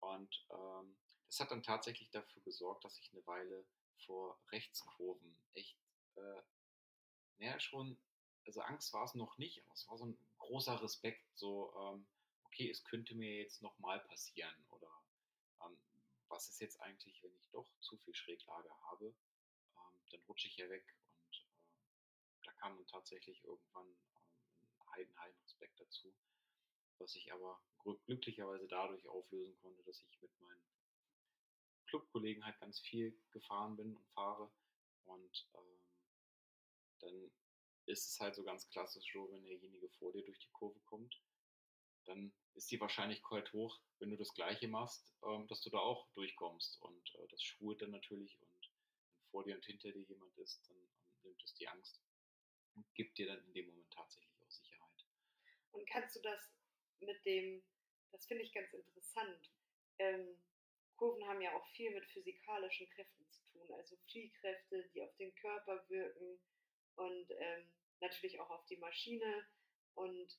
Und 0.00 0.46
ähm, 0.50 0.96
das 1.26 1.40
hat 1.40 1.50
dann 1.50 1.62
tatsächlich 1.62 2.10
dafür 2.10 2.42
gesorgt, 2.42 2.84
dass 2.84 2.98
ich 2.98 3.12
eine 3.12 3.26
Weile 3.26 3.64
vor 4.06 4.38
Rechtskurven 4.50 5.36
echt, 5.54 5.78
äh, 6.16 6.42
naja, 7.38 7.58
schon, 7.60 7.98
also 8.46 8.60
Angst 8.62 8.92
war 8.92 9.04
es 9.04 9.14
noch 9.14 9.38
nicht, 9.38 9.62
aber 9.64 9.74
es 9.74 9.88
war 9.88 9.98
so 9.98 10.06
ein 10.06 10.18
großer 10.38 10.82
Respekt, 10.82 11.24
so, 11.34 11.74
ähm, 11.76 12.06
okay, 12.44 12.70
es 12.70 12.84
könnte 12.84 13.14
mir 13.14 13.42
jetzt 13.42 13.62
nochmal 13.62 14.00
passieren 14.00 14.54
oder 14.70 14.90
ähm, 15.64 15.78
was 16.28 16.48
ist 16.48 16.60
jetzt 16.60 16.80
eigentlich, 16.80 17.22
wenn 17.22 17.34
ich 17.36 17.48
doch 17.50 17.66
zu 17.80 17.96
viel 17.98 18.14
Schräglage 18.14 18.70
habe, 18.82 19.06
ähm, 19.06 20.00
dann 20.10 20.20
rutsche 20.22 20.48
ich 20.48 20.56
ja 20.56 20.68
weg 20.68 20.84
da 22.50 22.52
kam 22.52 22.76
dann 22.76 22.86
tatsächlich 22.86 23.44
irgendwann 23.44 23.86
ähm, 23.86 24.68
ein 24.80 24.92
heidenheim 24.92 25.32
Respekt 25.44 25.78
dazu, 25.80 26.12
was 26.98 27.14
ich 27.14 27.32
aber 27.32 27.60
glücklicherweise 28.06 28.66
dadurch 28.68 29.06
auflösen 29.08 29.56
konnte, 29.56 29.82
dass 29.84 30.02
ich 30.02 30.20
mit 30.20 30.40
meinen 30.40 30.62
Clubkollegen 31.90 32.44
halt 32.44 32.58
ganz 32.60 32.80
viel 32.80 33.16
gefahren 33.32 33.76
bin 33.76 33.94
und 33.94 34.08
fahre 34.10 34.50
und 35.04 35.48
ähm, 35.54 35.80
dann 37.00 37.30
ist 37.86 38.06
es 38.06 38.20
halt 38.20 38.34
so 38.34 38.44
ganz 38.44 38.68
klassisch 38.70 39.12
so, 39.12 39.30
wenn 39.30 39.44
derjenige 39.44 39.88
vor 39.98 40.12
dir 40.12 40.24
durch 40.24 40.38
die 40.38 40.50
Kurve 40.52 40.78
kommt, 40.86 41.20
dann 42.04 42.32
ist 42.54 42.70
die 42.70 42.80
Wahrscheinlichkeit 42.80 43.52
hoch, 43.52 43.78
wenn 43.98 44.10
du 44.10 44.16
das 44.16 44.32
Gleiche 44.34 44.68
machst, 44.68 45.12
ähm, 45.24 45.46
dass 45.48 45.60
du 45.62 45.70
da 45.70 45.78
auch 45.78 46.08
durchkommst. 46.12 46.80
Und 46.82 47.14
äh, 47.16 47.28
das 47.28 47.42
schult 47.42 47.82
dann 47.82 47.90
natürlich. 47.90 48.40
Und 48.40 48.48
wenn 48.48 48.70
vor 49.30 49.44
dir 49.44 49.56
und 49.56 49.64
hinter 49.64 49.90
dir 49.92 50.02
jemand 50.02 50.36
ist, 50.38 50.68
dann 50.68 50.76
ähm, 50.76 51.22
nimmt 51.22 51.42
es 51.42 51.54
die 51.54 51.68
Angst 51.68 52.00
und 52.74 52.86
gibt 52.94 53.18
dir 53.18 53.26
dann 53.26 53.44
in 53.44 53.52
dem 53.52 53.66
Moment 53.66 53.90
tatsächlich 53.92 54.40
auch 54.42 54.50
Sicherheit. 54.50 55.04
Und 55.72 55.88
kannst 55.88 56.16
du 56.16 56.20
das 56.20 56.40
mit 57.00 57.24
dem, 57.24 57.62
das 58.12 58.26
finde 58.26 58.44
ich 58.44 58.52
ganz 58.52 58.72
interessant, 58.72 59.50
ähm, 59.98 60.36
Kurven 61.00 61.26
haben 61.26 61.40
ja 61.40 61.56
auch 61.56 61.66
viel 61.68 61.90
mit 61.94 62.04
physikalischen 62.10 62.86
Kräften 62.90 63.26
zu 63.30 63.40
tun, 63.52 63.72
also 63.72 63.96
Fliehkräfte, 64.10 64.86
die 64.92 65.02
auf 65.02 65.16
den 65.16 65.34
Körper 65.36 65.82
wirken 65.88 66.38
und 66.96 67.30
ähm, 67.30 67.72
natürlich 68.00 68.38
auch 68.38 68.50
auf 68.50 68.66
die 68.66 68.76
Maschine. 68.76 69.46
Und 69.94 70.38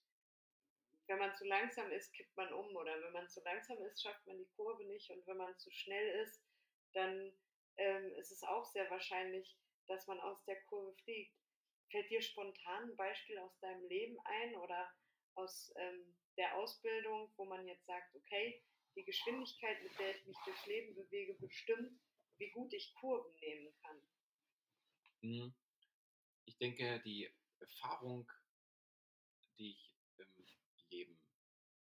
wenn 1.07 1.17
man 1.17 1.33
zu 1.33 1.45
langsam 1.45 1.91
ist, 1.91 2.13
kippt 2.13 2.37
man 2.37 2.53
um 2.53 2.75
oder 2.75 3.01
wenn 3.01 3.11
man 3.11 3.27
zu 3.27 3.41
langsam 3.41 3.81
ist, 3.85 4.03
schafft 4.03 4.25
man 4.27 4.37
die 4.37 4.49
Kurve 4.55 4.85
nicht 4.85 5.09
und 5.09 5.25
wenn 5.25 5.37
man 5.37 5.57
zu 5.57 5.71
schnell 5.71 6.21
ist, 6.21 6.45
dann 6.93 7.33
ähm, 7.77 8.13
ist 8.17 8.31
es 8.31 8.43
auch 8.43 8.65
sehr 8.65 8.87
wahrscheinlich, 8.91 9.57
dass 9.87 10.05
man 10.05 10.19
aus 10.19 10.45
der 10.45 10.61
Kurve 10.65 10.93
fliegt. 11.03 11.35
Fällt 11.89 12.09
dir 12.11 12.21
spontan 12.21 12.91
ein 12.91 12.95
Beispiel 12.95 13.39
aus 13.39 13.57
deinem 13.61 13.83
Leben 13.87 14.19
ein 14.25 14.55
oder 14.57 14.93
aus 15.33 15.73
ähm, 15.77 16.15
der 16.37 16.55
Ausbildung, 16.55 17.33
wo 17.35 17.45
man 17.45 17.67
jetzt 17.67 17.87
sagt, 17.87 18.15
okay, 18.15 18.63
die 18.95 19.03
Geschwindigkeit, 19.03 19.81
mit 19.83 19.97
der 19.99 20.15
ich 20.15 20.25
mich 20.25 20.37
durchs 20.45 20.65
Leben 20.65 20.95
bewege, 20.95 21.33
bestimmt, 21.35 21.99
wie 22.37 22.49
gut 22.49 22.73
ich 22.73 22.93
Kurven 22.95 23.33
nehmen 23.39 23.73
kann? 23.81 24.01
Mhm. 25.21 25.53
Ich 26.45 26.57
denke, 26.57 26.99
die 27.01 27.29
Erfahrung, 27.59 28.31
die 29.57 29.71
ich 29.71 29.95
im 30.17 30.27
Leben 30.89 31.19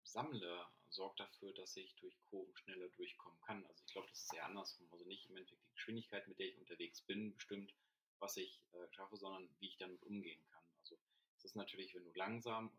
sammle, 0.04 0.68
sorgt 0.90 1.20
dafür, 1.20 1.54
dass 1.54 1.76
ich 1.76 1.96
durch 1.96 2.16
Kurven 2.26 2.56
schneller 2.56 2.88
durchkommen 2.90 3.42
kann. 3.42 3.66
Also 3.66 3.84
ich 3.86 3.92
glaube, 3.92 4.08
das 4.10 4.24
ist 4.24 4.34
eher 4.34 4.46
andersrum. 4.46 4.88
Also 4.92 5.06
nicht 5.06 5.26
im 5.26 5.36
Endeffekt 5.36 5.66
die 5.66 5.74
Geschwindigkeit, 5.74 6.28
mit 6.28 6.38
der 6.38 6.48
ich 6.48 6.58
unterwegs 6.58 7.02
bin, 7.02 7.34
bestimmt, 7.34 7.74
was 8.20 8.38
ich 8.38 8.62
äh, 8.74 8.94
schaffe, 8.94 9.18
sondern 9.18 9.50
wie 9.60 9.68
ich 9.68 9.78
damit 9.78 10.02
umgehen 10.04 10.46
kann. 10.52 10.64
Also 10.82 10.98
es 11.40 11.46
ist 11.46 11.56
natürlich, 11.56 11.96
wenn 11.96 12.06
du 12.06 12.14
langsam 12.14 12.72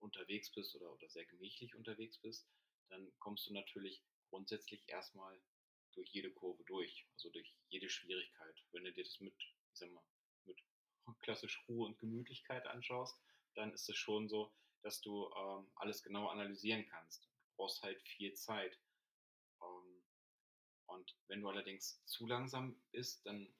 unterwegs 0.00 0.52
bist 0.52 0.76
oder, 0.76 0.92
oder 0.92 1.08
sehr 1.08 1.24
gemächlich 1.24 1.74
unterwegs 1.74 2.18
bist, 2.18 2.46
dann 2.88 3.12
kommst 3.18 3.46
du 3.46 3.52
natürlich 3.52 4.02
grundsätzlich 4.30 4.82
erstmal 4.88 5.40
durch 5.94 6.08
jede 6.10 6.32
Kurve 6.32 6.64
durch, 6.64 7.06
also 7.14 7.30
durch 7.30 7.54
jede 7.68 7.88
Schwierigkeit. 7.88 8.56
Wenn 8.72 8.84
du 8.84 8.92
dir 8.92 9.04
das 9.04 9.20
mit, 9.20 9.34
ich 9.38 9.78
sag 9.78 9.90
mal, 9.92 10.04
mit 10.44 10.60
klassisch 11.20 11.64
Ruhe 11.68 11.86
und 11.86 11.98
Gemütlichkeit 11.98 12.66
anschaust, 12.66 13.16
dann 13.54 13.72
ist 13.72 13.88
es 13.88 13.96
schon 13.96 14.28
so, 14.28 14.52
dass 14.82 15.00
du 15.00 15.32
ähm, 15.36 15.70
alles 15.76 16.02
genau 16.02 16.28
analysieren 16.28 16.86
kannst. 16.86 17.24
Du 17.24 17.56
brauchst 17.56 17.82
halt 17.82 18.00
viel 18.02 18.34
Zeit. 18.34 18.78
Ähm, 19.62 20.04
und 20.86 21.16
wenn 21.28 21.40
du 21.40 21.48
allerdings 21.48 22.04
zu 22.04 22.26
langsam 22.26 22.82
bist, 22.90 23.24
dann 23.24 23.54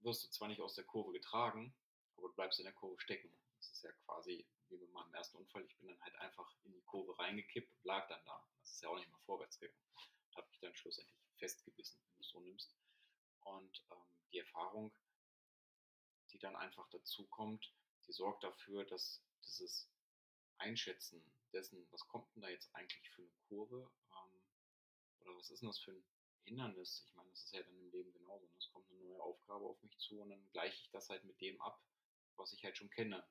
wirst 0.00 0.24
du 0.24 0.28
zwar 0.28 0.48
nicht 0.48 0.60
aus 0.60 0.74
der 0.74 0.84
Kurve 0.84 1.12
getragen, 1.12 1.74
aber 2.16 2.28
du 2.28 2.34
bleibst 2.34 2.60
in 2.60 2.64
der 2.64 2.74
Kurve 2.74 3.00
stecken. 3.00 3.34
Das 3.56 3.70
ist 3.70 3.82
ja 3.82 3.90
quasi 4.04 4.46
wie 4.70 4.76
bei 4.76 4.86
meinem 4.88 5.14
ersten 5.14 5.38
Unfall. 5.38 5.64
Ich 5.64 5.76
bin 5.76 5.88
dann 5.88 6.00
halt 6.00 6.14
einfach 6.16 6.54
in 6.64 6.72
die 6.72 6.82
Kurve 6.82 7.18
reingekippt 7.18 7.72
und 7.74 7.84
lag 7.84 8.08
dann 8.08 8.24
da. 8.24 8.46
Das 8.60 8.72
ist 8.72 8.82
ja 8.82 8.88
auch 8.88 8.96
nicht 8.96 9.10
mal 9.10 9.20
vorwärts 9.26 9.58
gegangen. 9.58 9.80
Und 10.26 10.36
habe 10.36 10.48
mich 10.48 10.60
dann 10.60 10.74
schlussendlich 10.74 11.18
festgebissen, 11.38 12.00
wenn 12.02 12.16
du 12.16 12.20
es 12.20 12.28
so 12.28 12.40
nimmst. 12.40 12.76
Und 13.40 13.84
ähm, 13.90 14.02
die 14.32 14.38
Erfahrung, 14.38 14.92
die 16.32 16.38
dann 16.38 16.56
einfach 16.56 16.88
dazu 16.90 17.26
kommt, 17.26 17.72
die 18.06 18.12
sorgt 18.12 18.44
dafür, 18.44 18.84
dass 18.84 19.22
dieses 19.44 19.88
Einschätzen 20.58 21.22
dessen, 21.52 21.86
was 21.90 22.06
kommt 22.08 22.34
denn 22.34 22.42
da 22.42 22.48
jetzt 22.48 22.74
eigentlich 22.74 23.10
für 23.10 23.22
eine 23.22 23.30
Kurve 23.48 23.90
ähm, 24.10 24.42
oder 25.20 25.36
was 25.36 25.50
ist 25.50 25.62
denn 25.62 25.68
das 25.68 25.78
für 25.78 25.92
ein 25.92 26.04
Hindernis? 26.44 27.04
Ich 27.06 27.14
meine, 27.14 27.30
das 27.30 27.44
ist 27.44 27.52
ja 27.52 27.62
dann 27.62 27.78
im 27.78 27.90
Leben 27.90 28.12
genauso. 28.12 28.46
Ne? 28.46 28.52
Es 28.58 28.70
kommt 28.70 28.90
eine 28.90 29.00
neue 29.00 29.22
Aufgabe 29.22 29.64
auf 29.66 29.82
mich 29.82 29.96
zu 29.98 30.20
und 30.20 30.30
dann 30.30 30.50
gleiche 30.50 30.80
ich 30.82 30.90
das 30.90 31.08
halt 31.08 31.24
mit 31.24 31.40
dem 31.40 31.60
ab, 31.60 31.82
was 32.36 32.52
ich 32.52 32.64
halt 32.64 32.76
schon 32.76 32.90
kenne. 32.90 33.26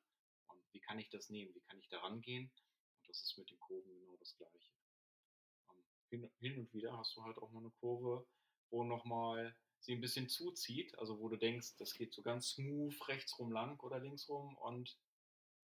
Und 0.47 0.61
wie 0.71 0.79
kann 0.79 0.99
ich 0.99 1.09
das 1.09 1.29
nehmen? 1.29 1.53
Wie 1.53 1.61
kann 1.61 1.79
ich 1.79 1.87
da 1.89 1.99
rangehen? 1.99 2.51
Und 2.95 3.09
das 3.09 3.21
ist 3.21 3.37
mit 3.37 3.49
den 3.49 3.59
Kurven 3.59 3.93
genau 3.93 4.15
das 4.17 4.35
Gleiche. 4.35 4.71
Ähm, 6.11 6.29
hin, 6.39 6.59
und 6.59 6.73
wieder 6.73 6.97
hast 6.97 7.15
du 7.15 7.23
halt 7.23 7.37
auch 7.37 7.51
mal 7.51 7.59
eine 7.59 7.71
Kurve, 7.79 8.25
wo 8.69 8.83
nochmal 8.83 9.55
sie 9.79 9.93
ein 9.93 10.01
bisschen 10.01 10.27
zuzieht, 10.27 10.97
also 10.97 11.19
wo 11.19 11.29
du 11.29 11.37
denkst, 11.37 11.75
das 11.77 11.93
geht 11.93 12.13
so 12.13 12.21
ganz 12.21 12.49
smooth 12.49 12.95
rechts 13.07 13.37
rum 13.39 13.51
lang 13.51 13.79
oder 13.81 13.99
links 13.99 14.27
rum 14.27 14.57
und 14.57 14.97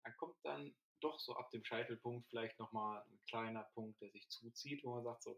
dann 0.02 0.16
kommt 0.16 0.36
dann 0.44 0.74
doch 1.00 1.18
so 1.18 1.34
ab 1.34 1.50
dem 1.50 1.64
Scheitelpunkt 1.64 2.28
vielleicht 2.28 2.58
nochmal 2.58 3.02
ein 3.02 3.20
kleiner 3.26 3.64
Punkt, 3.74 4.00
der 4.00 4.10
sich 4.10 4.28
zuzieht, 4.28 4.84
wo 4.84 4.94
man 4.94 5.04
sagt 5.04 5.22
so, 5.22 5.36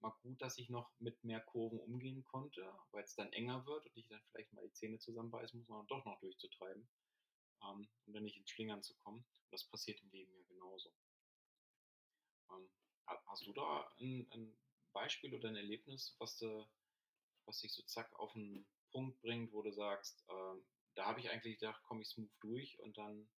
mal 0.00 0.14
gut, 0.22 0.40
dass 0.40 0.58
ich 0.58 0.68
noch 0.68 0.90
mit 0.98 1.22
mehr 1.24 1.40
Kurven 1.40 1.78
umgehen 1.78 2.24
konnte, 2.24 2.72
weil 2.92 3.04
es 3.04 3.14
dann 3.14 3.32
enger 3.32 3.64
wird 3.66 3.86
und 3.86 3.96
ich 3.96 4.08
dann 4.08 4.22
vielleicht 4.30 4.52
mal 4.52 4.66
die 4.66 4.72
Zähne 4.72 4.98
zusammenbeißen 4.98 5.58
muss, 5.58 5.66
sondern 5.66 5.86
doch 5.86 6.04
noch 6.04 6.20
durchzutreiben, 6.20 6.88
um 7.60 7.88
dann 8.06 8.24
nicht 8.24 8.36
ins 8.36 8.50
Schlingern 8.50 8.82
zu 8.82 8.94
kommen. 8.96 9.18
Und 9.18 9.52
das 9.52 9.64
passiert 9.64 10.00
im 10.02 10.10
Leben 10.10 10.34
ja 10.34 10.42
genauso. 10.44 10.92
Ähm, 12.50 12.68
hast 13.06 13.46
du 13.46 13.52
da 13.52 13.92
ein, 13.98 14.26
ein, 14.32 14.58
Beispiel 14.92 15.34
oder 15.34 15.48
ein 15.48 15.56
Erlebnis, 15.56 16.16
was, 16.18 16.38
de, 16.38 16.64
was 17.44 17.60
dich 17.60 17.74
so 17.74 17.82
zack 17.82 18.10
auf 18.18 18.34
einen 18.34 18.66
Punkt 18.92 19.20
bringt, 19.20 19.52
wo 19.52 19.60
du 19.60 19.70
sagst, 19.70 20.24
ähm, 20.30 20.64
da 20.94 21.04
habe 21.04 21.20
ich 21.20 21.28
eigentlich 21.28 21.58
gedacht, 21.58 21.82
komme 21.82 22.00
ich 22.00 22.08
smooth 22.08 22.30
durch 22.40 22.80
und 22.80 22.96
dann 22.96 23.28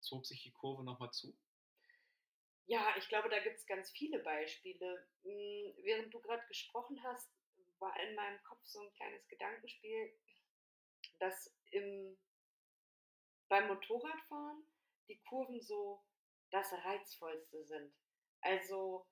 zog 0.00 0.26
sich 0.26 0.42
die 0.42 0.50
Kurve 0.50 0.82
nochmal 0.82 1.12
zu? 1.12 1.38
Ja, 2.66 2.94
ich 2.98 3.08
glaube, 3.08 3.28
da 3.28 3.38
gibt 3.38 3.56
es 3.56 3.66
ganz 3.66 3.90
viele 3.92 4.18
Beispiele. 4.18 5.06
Hm, 5.22 5.74
während 5.84 6.12
du 6.12 6.20
gerade 6.20 6.46
gesprochen 6.48 7.02
hast, 7.02 7.30
war 7.78 7.98
in 8.00 8.14
meinem 8.14 8.42
Kopf 8.42 8.64
so 8.64 8.80
ein 8.80 8.92
kleines 8.94 9.26
Gedankenspiel, 9.28 10.12
dass 11.18 11.54
im, 11.70 12.18
beim 13.48 13.68
Motorradfahren 13.68 14.62
die 15.08 15.20
Kurven 15.28 15.60
so 15.60 16.02
das 16.50 16.72
Reizvollste 16.72 17.64
sind. 17.64 17.92
Also 18.40 19.06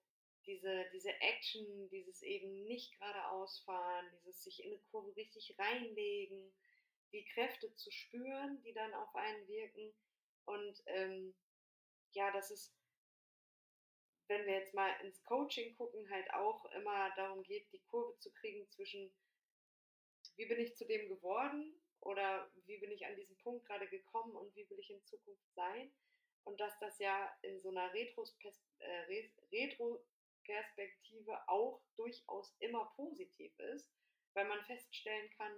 diese, 0.46 0.86
diese 0.92 1.12
Action, 1.20 1.88
dieses 1.90 2.22
eben 2.22 2.64
nicht 2.66 2.98
geradeaus 2.98 3.60
fahren, 3.60 4.06
dieses 4.18 4.44
sich 4.44 4.62
in 4.64 4.72
eine 4.72 4.82
Kurve 4.90 5.14
richtig 5.16 5.54
reinlegen, 5.58 6.54
die 7.12 7.24
Kräfte 7.34 7.74
zu 7.74 7.90
spüren, 7.90 8.62
die 8.62 8.72
dann 8.72 8.94
auf 8.94 9.14
einen 9.14 9.48
wirken, 9.48 9.92
und 10.46 10.82
ähm, 10.86 11.34
ja, 12.12 12.30
das 12.32 12.50
ist, 12.50 12.72
wenn 14.28 14.46
wir 14.46 14.54
jetzt 14.54 14.74
mal 14.74 14.90
ins 15.02 15.22
Coaching 15.24 15.76
gucken, 15.76 16.08
halt 16.10 16.32
auch 16.32 16.64
immer 16.66 17.12
darum 17.16 17.42
geht, 17.42 17.70
die 17.72 17.82
Kurve 17.90 18.16
zu 18.18 18.32
kriegen 18.32 18.68
zwischen, 18.70 19.12
wie 20.36 20.46
bin 20.46 20.60
ich 20.60 20.76
zu 20.76 20.86
dem 20.86 21.08
geworden 21.08 21.74
oder 22.06 22.50
wie 22.66 22.78
bin 22.78 22.90
ich 22.90 23.06
an 23.06 23.16
diesen 23.16 23.36
Punkt 23.38 23.66
gerade 23.66 23.88
gekommen 23.88 24.34
und 24.34 24.54
wie 24.54 24.68
will 24.70 24.78
ich 24.78 24.90
in 24.90 25.04
Zukunft 25.04 25.52
sein. 25.54 25.92
Und 26.44 26.60
dass 26.60 26.78
das 26.78 26.98
ja 26.98 27.36
in 27.42 27.60
so 27.60 27.70
einer 27.70 27.92
äh, 27.92 28.14
Retro-Perspektive 29.52 31.48
auch 31.48 31.82
durchaus 31.96 32.54
immer 32.60 32.92
positiv 32.96 33.58
ist, 33.58 33.90
weil 34.34 34.46
man 34.46 34.64
feststellen 34.64 35.30
kann, 35.36 35.52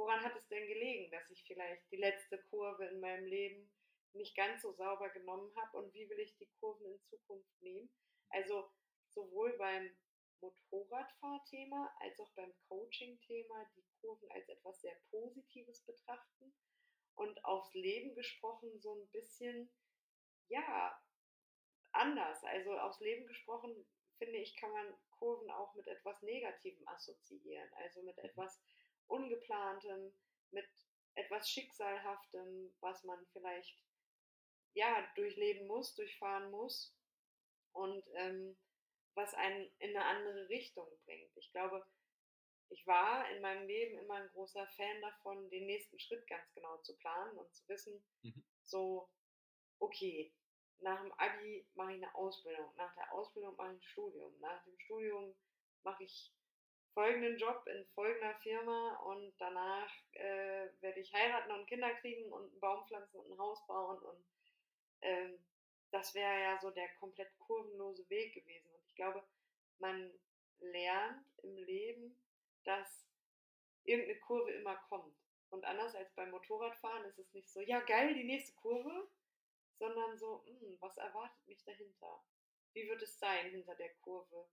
Woran 0.00 0.24
hat 0.24 0.34
es 0.34 0.48
denn 0.48 0.66
gelegen, 0.66 1.10
dass 1.10 1.28
ich 1.28 1.44
vielleicht 1.44 1.82
die 1.90 1.98
letzte 1.98 2.38
Kurve 2.44 2.86
in 2.86 3.00
meinem 3.00 3.26
Leben 3.26 3.70
nicht 4.14 4.34
ganz 4.34 4.62
so 4.62 4.72
sauber 4.72 5.10
genommen 5.10 5.54
habe 5.54 5.76
und 5.76 5.92
wie 5.92 6.08
will 6.08 6.18
ich 6.20 6.34
die 6.38 6.48
Kurven 6.58 6.86
in 6.86 7.02
Zukunft 7.02 7.60
nehmen? 7.60 7.90
Also 8.30 8.70
sowohl 9.10 9.52
beim 9.58 9.94
Motorradfahrthema 10.40 11.94
als 12.00 12.18
auch 12.18 12.30
beim 12.30 12.50
Coaching-Thema 12.66 13.70
die 13.76 13.84
Kurven 14.00 14.30
als 14.30 14.48
etwas 14.48 14.80
sehr 14.80 14.96
Positives 15.10 15.82
betrachten 15.84 16.52
und 17.14 17.44
aufs 17.44 17.74
Leben 17.74 18.14
gesprochen 18.14 18.80
so 18.80 18.94
ein 18.94 19.08
bisschen, 19.08 19.70
ja, 20.48 20.98
anders. 21.92 22.42
Also 22.44 22.78
aufs 22.78 23.00
Leben 23.00 23.26
gesprochen, 23.26 23.86
finde 24.18 24.38
ich, 24.38 24.56
kann 24.56 24.70
man 24.72 24.94
Kurven 25.10 25.50
auch 25.50 25.74
mit 25.74 25.86
etwas 25.86 26.22
Negativem 26.22 26.86
assoziieren, 26.88 27.68
also 27.74 28.02
mit 28.02 28.16
mhm. 28.16 28.24
etwas 28.24 28.60
Ungeplantem, 29.06 30.14
mit 30.50 30.68
etwas 31.14 31.50
Schicksalhaftem, 31.50 32.74
was 32.80 33.02
man 33.04 33.26
vielleicht 33.32 33.82
ja 34.74 35.06
durchleben 35.16 35.66
muss, 35.66 35.94
durchfahren 35.94 36.50
muss 36.50 36.96
und 37.72 38.04
ähm, 38.14 38.56
was 39.14 39.34
einen 39.34 39.70
in 39.78 39.96
eine 39.96 40.04
andere 40.04 40.48
Richtung 40.48 40.86
bringt. 41.04 41.36
Ich 41.36 41.50
glaube, 41.50 41.84
ich 42.70 42.86
war 42.86 43.28
in 43.30 43.40
meinem 43.40 43.66
Leben 43.66 43.98
immer 43.98 44.14
ein 44.14 44.28
großer 44.28 44.66
Fan 44.76 45.00
davon, 45.00 45.50
den 45.50 45.66
nächsten 45.66 45.98
Schritt 45.98 46.26
ganz 46.26 46.52
genau 46.54 46.78
zu 46.78 46.96
planen 46.96 47.36
und 47.38 47.52
zu 47.54 47.68
wissen, 47.68 48.02
mhm. 48.22 48.44
so, 48.64 49.08
okay, 49.78 50.32
nach 50.78 51.02
dem 51.02 51.12
Abi 51.14 51.66
mache 51.74 51.92
ich 51.92 52.02
eine 52.02 52.14
Ausbildung, 52.14 52.72
nach 52.76 52.94
der 52.94 53.12
Ausbildung 53.12 53.54
mache 53.56 53.72
ich 53.72 53.78
ein 53.78 53.82
Studium, 53.82 54.40
nach 54.40 54.64
dem 54.64 54.78
Studium 54.78 55.34
mache 55.82 56.04
ich 56.04 56.32
folgenden 56.94 57.36
Job 57.38 57.66
in 57.66 57.86
folgender 57.94 58.34
Firma 58.42 58.96
und 59.04 59.34
danach 59.38 59.92
äh, 60.12 60.68
werde 60.80 61.00
ich 61.00 61.12
heiraten 61.12 61.52
und 61.52 61.66
Kinder 61.66 61.94
kriegen 61.96 62.32
und 62.32 62.50
einen 62.50 62.60
Baum 62.60 62.86
pflanzen 62.86 63.18
und 63.20 63.30
ein 63.30 63.38
Haus 63.38 63.64
bauen 63.66 63.98
und 63.98 64.24
ähm, 65.02 65.38
das 65.90 66.14
wäre 66.14 66.40
ja 66.40 66.58
so 66.60 66.70
der 66.70 66.88
komplett 66.94 67.36
kurvenlose 67.38 68.08
Weg 68.08 68.34
gewesen. 68.34 68.70
Und 68.74 68.86
ich 68.86 68.94
glaube, 68.94 69.22
man 69.78 70.12
lernt 70.60 71.26
im 71.42 71.56
Leben, 71.56 72.16
dass 72.64 73.06
irgendeine 73.84 74.18
Kurve 74.20 74.52
immer 74.52 74.76
kommt. 74.88 75.16
Und 75.50 75.64
anders 75.64 75.94
als 75.94 76.12
beim 76.14 76.30
Motorradfahren 76.30 77.04
ist 77.06 77.18
es 77.18 77.32
nicht 77.32 77.50
so, 77.50 77.60
ja 77.60 77.80
geil, 77.80 78.14
die 78.14 78.24
nächste 78.24 78.54
Kurve, 78.54 79.10
sondern 79.78 80.16
so, 80.18 80.44
mh, 80.46 80.60
hm, 80.60 80.76
was 80.80 80.96
erwartet 80.96 81.46
mich 81.46 81.62
dahinter? 81.64 82.22
Wie 82.72 82.88
wird 82.88 83.02
es 83.02 83.18
sein 83.18 83.50
hinter 83.50 83.74
der 83.74 83.92
Kurve? 83.96 84.48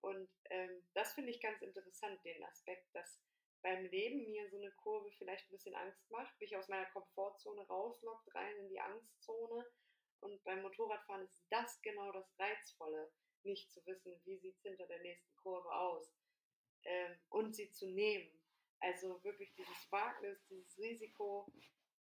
Und 0.00 0.30
ähm, 0.50 0.86
das 0.94 1.12
finde 1.12 1.30
ich 1.30 1.40
ganz 1.40 1.60
interessant, 1.60 2.24
den 2.24 2.42
Aspekt, 2.44 2.94
dass 2.94 3.20
beim 3.62 3.84
Leben 3.86 4.30
mir 4.30 4.48
so 4.48 4.56
eine 4.56 4.70
Kurve 4.72 5.10
vielleicht 5.18 5.46
ein 5.48 5.50
bisschen 5.50 5.74
Angst 5.74 6.08
macht, 6.10 6.40
mich 6.40 6.56
aus 6.56 6.68
meiner 6.68 6.86
Komfortzone 6.86 7.66
rauslockt, 7.66 8.34
rein 8.34 8.56
in 8.56 8.68
die 8.68 8.80
Angstzone. 8.80 9.66
Und 10.20 10.42
beim 10.44 10.62
Motorradfahren 10.62 11.24
ist 11.24 11.44
das 11.50 11.80
genau 11.82 12.12
das 12.12 12.38
Reizvolle, 12.38 13.10
nicht 13.42 13.70
zu 13.70 13.84
wissen, 13.86 14.20
wie 14.24 14.38
sieht 14.38 14.56
es 14.56 14.62
hinter 14.62 14.86
der 14.86 15.00
nächsten 15.00 15.36
Kurve 15.36 15.72
aus 15.72 16.12
ähm, 16.88 17.18
und 17.28 17.54
sie 17.54 17.70
zu 17.70 17.86
nehmen. 17.86 18.30
Also 18.80 19.22
wirklich 19.22 19.52
dieses 19.54 19.92
Wagnis, 19.92 20.38
dieses 20.48 20.78
Risiko. 20.78 21.46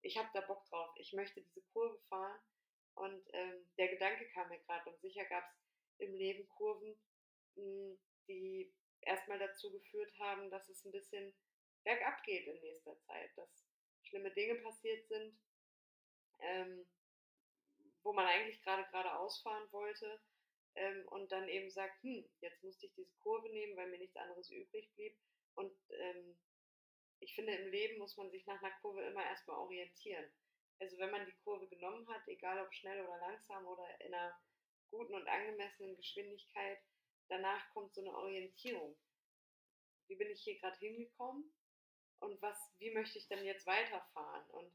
Ich 0.03 0.17
habe 0.17 0.29
da 0.33 0.41
Bock 0.43 0.65
drauf. 0.67 0.95
Ich 0.97 1.13
möchte 1.13 1.41
diese 1.43 1.63
Kurve 1.73 1.99
fahren. 2.09 2.41
Und 2.95 3.23
ähm, 3.33 3.67
der 3.77 3.89
Gedanke 3.89 4.29
kam 4.29 4.49
mir 4.49 4.61
gerade. 4.61 4.89
Und 4.91 5.01
sicher 5.01 5.25
gab 5.25 5.45
es 5.51 5.59
im 5.99 6.15
Leben 6.15 6.49
Kurven, 6.49 6.97
die 8.29 8.73
erstmal 9.01 9.39
dazu 9.39 9.73
geführt 9.73 10.13
haben, 10.19 10.51
dass 10.51 10.69
es 10.69 10.85
ein 10.85 10.93
bisschen 10.93 11.35
bergab 11.85 12.23
geht 12.25 12.47
in 12.47 12.61
nächster 12.61 12.99
Zeit, 13.01 13.31
dass 13.37 13.67
schlimme 14.03 14.31
Dinge 14.31 14.57
passiert 14.57 15.07
sind, 15.09 15.37
ähm, 16.41 16.87
wo 18.03 18.13
man 18.13 18.27
eigentlich 18.27 18.63
gerade 18.63 18.85
geradeaus 18.85 19.41
fahren 19.41 19.67
wollte 19.73 20.21
ähm, 20.77 21.09
und 21.09 21.33
dann 21.33 21.49
eben 21.49 21.71
sagt, 21.71 22.03
hm, 22.03 22.29
jetzt 22.41 22.63
musste 22.63 22.87
ich 22.87 22.95
diese 22.95 23.15
Kurve 23.19 23.49
nehmen, 23.51 23.77
weil 23.77 23.89
mir 23.89 23.99
nichts 23.99 24.17
anderes 24.17 24.51
übrig 24.51 24.91
blieb. 24.95 25.17
Und 25.55 25.73
ähm, 25.91 26.39
ich 27.21 27.35
finde, 27.35 27.55
im 27.55 27.71
Leben 27.71 27.99
muss 27.99 28.17
man 28.17 28.31
sich 28.31 28.47
nach 28.47 28.63
einer 28.63 28.75
Kurve 28.81 29.03
immer 29.03 29.25
erstmal 29.25 29.59
orientieren. 29.59 30.31
Also 30.79 30.99
wenn 30.99 31.11
man 31.11 31.25
die 31.25 31.37
Kurve 31.43 31.67
genommen 31.69 32.07
hat, 32.09 32.29
egal 32.29 32.65
ob 32.65 32.73
schnell 32.75 33.03
oder 33.03 33.19
langsam 33.19 33.67
oder 33.67 33.89
in 34.01 34.13
einer 34.13 34.39
guten 34.91 35.15
und 35.15 35.27
angemessenen 35.27 35.97
Geschwindigkeit, 35.97 36.79
danach 37.29 37.69
kommt 37.71 37.95
so 37.95 38.03
eine 38.03 38.15
Orientierung. 38.15 38.97
Wie 40.09 40.17
bin 40.17 40.31
ich 40.31 40.43
hier 40.43 40.59
gerade 40.59 40.79
hingekommen 40.79 41.51
und 42.21 42.41
was, 42.43 42.57
wie 42.79 42.93
möchte 42.93 43.19
ich 43.19 43.27
denn 43.29 43.45
jetzt 43.45 43.67
weiterfahren? 43.67 44.49
Und 44.51 44.73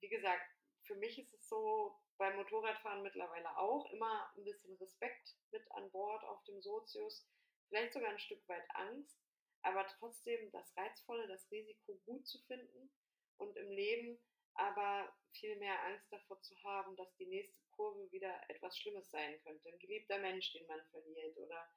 wie 0.00 0.08
gesagt, 0.08 0.46
für 0.84 0.94
mich 0.96 1.18
ist 1.18 1.32
es 1.32 1.48
so 1.48 1.98
beim 2.18 2.36
Motorradfahren 2.36 3.02
mittlerweile 3.02 3.56
auch 3.56 3.90
immer 3.90 4.30
ein 4.36 4.44
bisschen 4.44 4.76
Respekt 4.76 5.34
mit 5.50 5.70
an 5.72 5.90
Bord 5.90 6.22
auf 6.24 6.42
dem 6.44 6.60
Sozius, 6.60 7.26
vielleicht 7.68 7.92
sogar 7.92 8.10
ein 8.10 8.18
Stück 8.18 8.46
weit 8.48 8.64
Angst, 8.74 9.18
aber 9.62 9.86
trotzdem 9.98 10.50
das 10.52 10.76
Reizvolle, 10.76 11.26
das 11.26 11.50
Risiko 11.50 11.98
gut 12.06 12.26
zu 12.26 12.38
finden 12.46 12.90
und 13.38 13.56
im 13.56 13.70
Leben, 13.70 14.20
aber 14.54 15.12
viel 15.32 15.56
mehr 15.56 15.82
Angst 15.84 16.12
davor 16.12 16.40
zu 16.42 16.54
haben, 16.62 16.94
dass 16.96 17.14
die 17.16 17.26
nächste 17.26 17.64
Kurve 17.70 18.10
wieder 18.12 18.40
etwas 18.48 18.78
Schlimmes 18.78 19.10
sein 19.10 19.40
könnte. 19.42 19.68
Ein 19.68 19.78
geliebter 19.78 20.18
Mensch, 20.18 20.52
den 20.52 20.66
man 20.66 20.80
verliert 20.90 21.36
oder 21.38 21.68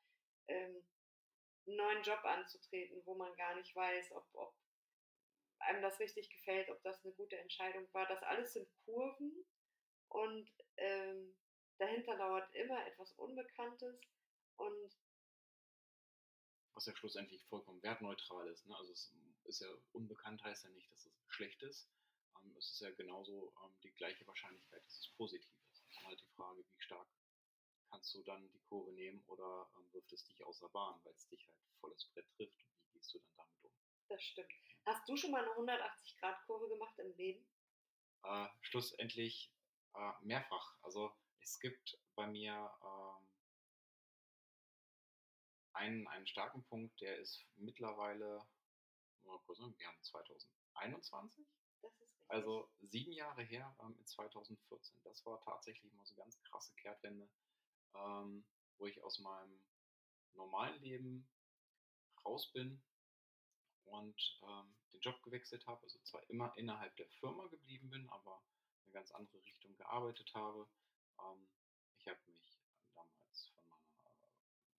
ähm, 0.47 0.85
einen 1.65 1.75
neuen 1.75 2.03
Job 2.03 2.23
anzutreten, 2.23 3.01
wo 3.05 3.15
man 3.15 3.35
gar 3.35 3.55
nicht 3.55 3.75
weiß, 3.75 4.11
ob, 4.11 4.27
ob 4.33 4.53
einem 5.59 5.81
das 5.81 5.99
richtig 5.99 6.29
gefällt, 6.29 6.69
ob 6.69 6.81
das 6.83 7.03
eine 7.03 7.13
gute 7.13 7.37
Entscheidung 7.37 7.91
war. 7.93 8.07
Das 8.07 8.21
alles 8.21 8.53
sind 8.53 8.69
Kurven 8.85 9.45
und 10.09 10.49
ähm, 10.77 11.35
dahinter 11.77 12.15
lauert 12.15 12.53
immer 12.55 12.85
etwas 12.87 13.11
Unbekanntes 13.13 13.99
und 14.57 14.97
was 16.73 16.85
ja 16.85 16.95
schlussendlich 16.95 17.43
vollkommen 17.45 17.81
wertneutral 17.81 18.47
ist. 18.49 18.65
Ne? 18.67 18.75
Also 18.77 18.91
es 18.91 19.11
ist 19.45 19.61
ja 19.61 19.67
unbekannt 19.93 20.43
heißt 20.43 20.63
ja 20.63 20.69
nicht, 20.69 20.91
dass 20.91 21.05
es 21.07 21.13
schlecht 21.27 21.61
ist. 21.63 21.89
Ähm, 22.39 22.55
es 22.57 22.69
ist 22.69 22.81
ja 22.81 22.91
genauso 22.91 23.51
ähm, 23.63 23.75
die 23.83 23.91
gleiche 23.93 24.27
Wahrscheinlichkeit, 24.27 24.85
dass 24.85 24.99
es 24.99 25.07
positiv 25.17 25.55
ist. 25.65 25.81
Es 25.81 25.89
ist 25.89 26.05
halt 26.05 26.21
die 26.21 26.29
Frage, 26.35 26.59
wie 26.59 26.81
stark 26.81 27.07
kannst 27.89 28.13
du 28.13 28.21
dann 28.23 28.47
die 28.51 28.59
Kurve 28.69 28.91
nehmen 28.91 29.23
oder 29.27 29.69
ähm, 29.75 29.91
wirft 29.93 30.11
es 30.11 30.23
dich 30.25 30.43
außer 30.43 30.69
Bahn, 30.69 30.99
weil 31.03 31.13
es 31.13 31.27
dich 31.29 31.47
halt 31.47 31.57
volles 31.79 32.05
Brett 32.13 32.29
trifft 32.35 32.63
und 32.63 32.75
wie 32.83 32.91
gehst 32.93 33.13
du 33.13 33.19
dann 33.19 33.33
damit 33.37 33.63
um? 33.63 33.71
Das 34.09 34.21
stimmt. 34.21 34.51
Hast 34.85 35.07
du 35.09 35.17
schon 35.17 35.31
mal 35.31 35.43
eine 35.43 35.51
180-Grad-Kurve 35.51 36.69
gemacht 36.69 36.97
im 36.99 37.15
Leben? 37.17 37.45
Äh, 38.23 38.47
schlussendlich 38.61 39.51
äh, 39.97 40.25
mehrfach. 40.25 40.77
Also 40.81 41.11
es 41.41 41.59
gibt 41.59 41.97
bei 42.15 42.27
mir 42.27 42.71
ähm, 42.83 43.27
einen, 45.73 46.07
einen 46.07 46.27
starken 46.27 46.63
Punkt, 46.65 46.99
der 47.01 47.17
ist 47.19 47.45
mittlerweile, 47.55 48.45
wir 49.23 49.87
haben 49.87 50.03
2021. 50.03 51.47
Also 52.29 52.69
sieben 52.81 53.13
Jahre 53.13 53.43
her, 53.43 53.73
ähm, 53.81 53.95
in 53.97 54.05
2014. 54.05 55.01
Das 55.03 55.25
war 55.25 55.39
tatsächlich 55.41 55.93
mal 55.93 56.05
so 56.05 56.13
eine 56.15 56.23
ganz 56.23 56.41
krasse 56.43 56.73
Kehrtwende, 56.75 57.29
ähm, 57.95 58.45
wo 58.77 58.87
ich 58.87 59.01
aus 59.03 59.19
meinem 59.19 59.61
normalen 60.33 60.79
Leben 60.81 61.27
raus 62.25 62.51
bin 62.51 62.81
und 63.85 64.39
ähm, 64.43 64.75
den 64.91 64.99
Job 64.99 65.21
gewechselt 65.23 65.65
habe. 65.67 65.81
Also 65.83 65.99
zwar 65.99 66.29
immer 66.29 66.53
innerhalb 66.57 66.95
der 66.97 67.07
Firma 67.07 67.47
geblieben 67.47 67.89
bin, 67.89 68.09
aber 68.09 68.41
eine 68.87 68.93
ganz 68.93 69.11
andere 69.11 69.41
Richtung 69.43 69.75
gearbeitet 69.77 70.33
habe. 70.33 70.67
Ähm, 71.19 71.47
ich 71.99 72.07
habe 72.07 72.19
mich 72.25 72.57
damals 72.95 73.51
von 73.53 73.67
meiner 73.69 74.31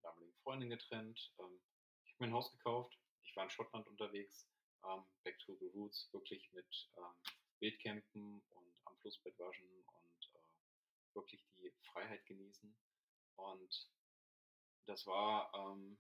damaligen 0.02 0.34
Freundin 0.42 0.70
getrennt. 0.70 1.32
Ähm, 1.38 1.60
ich 2.04 2.12
habe 2.12 2.24
mir 2.24 2.30
ein 2.30 2.34
Haus 2.34 2.50
gekauft. 2.52 2.98
Ich 3.22 3.36
war 3.36 3.44
in 3.44 3.50
Schottland 3.50 3.86
unterwegs. 3.86 4.48
Ähm, 4.84 5.04
back 5.24 5.38
to 5.40 5.54
the 5.56 5.66
Roots, 5.74 6.08
wirklich 6.12 6.50
mit 6.52 6.90
ähm, 6.96 7.14
Wildcampen 7.60 8.40
und 8.50 8.80
am 8.84 8.96
Flussbett 8.98 9.38
waschen 9.38 9.68
und 9.68 10.34
äh, 10.34 11.14
wirklich 11.14 11.44
die 11.56 11.72
Freiheit 11.92 12.24
genießen. 12.26 12.74
Und 13.36 13.90
das 14.86 15.06
war 15.06 15.52
ähm, 15.54 15.98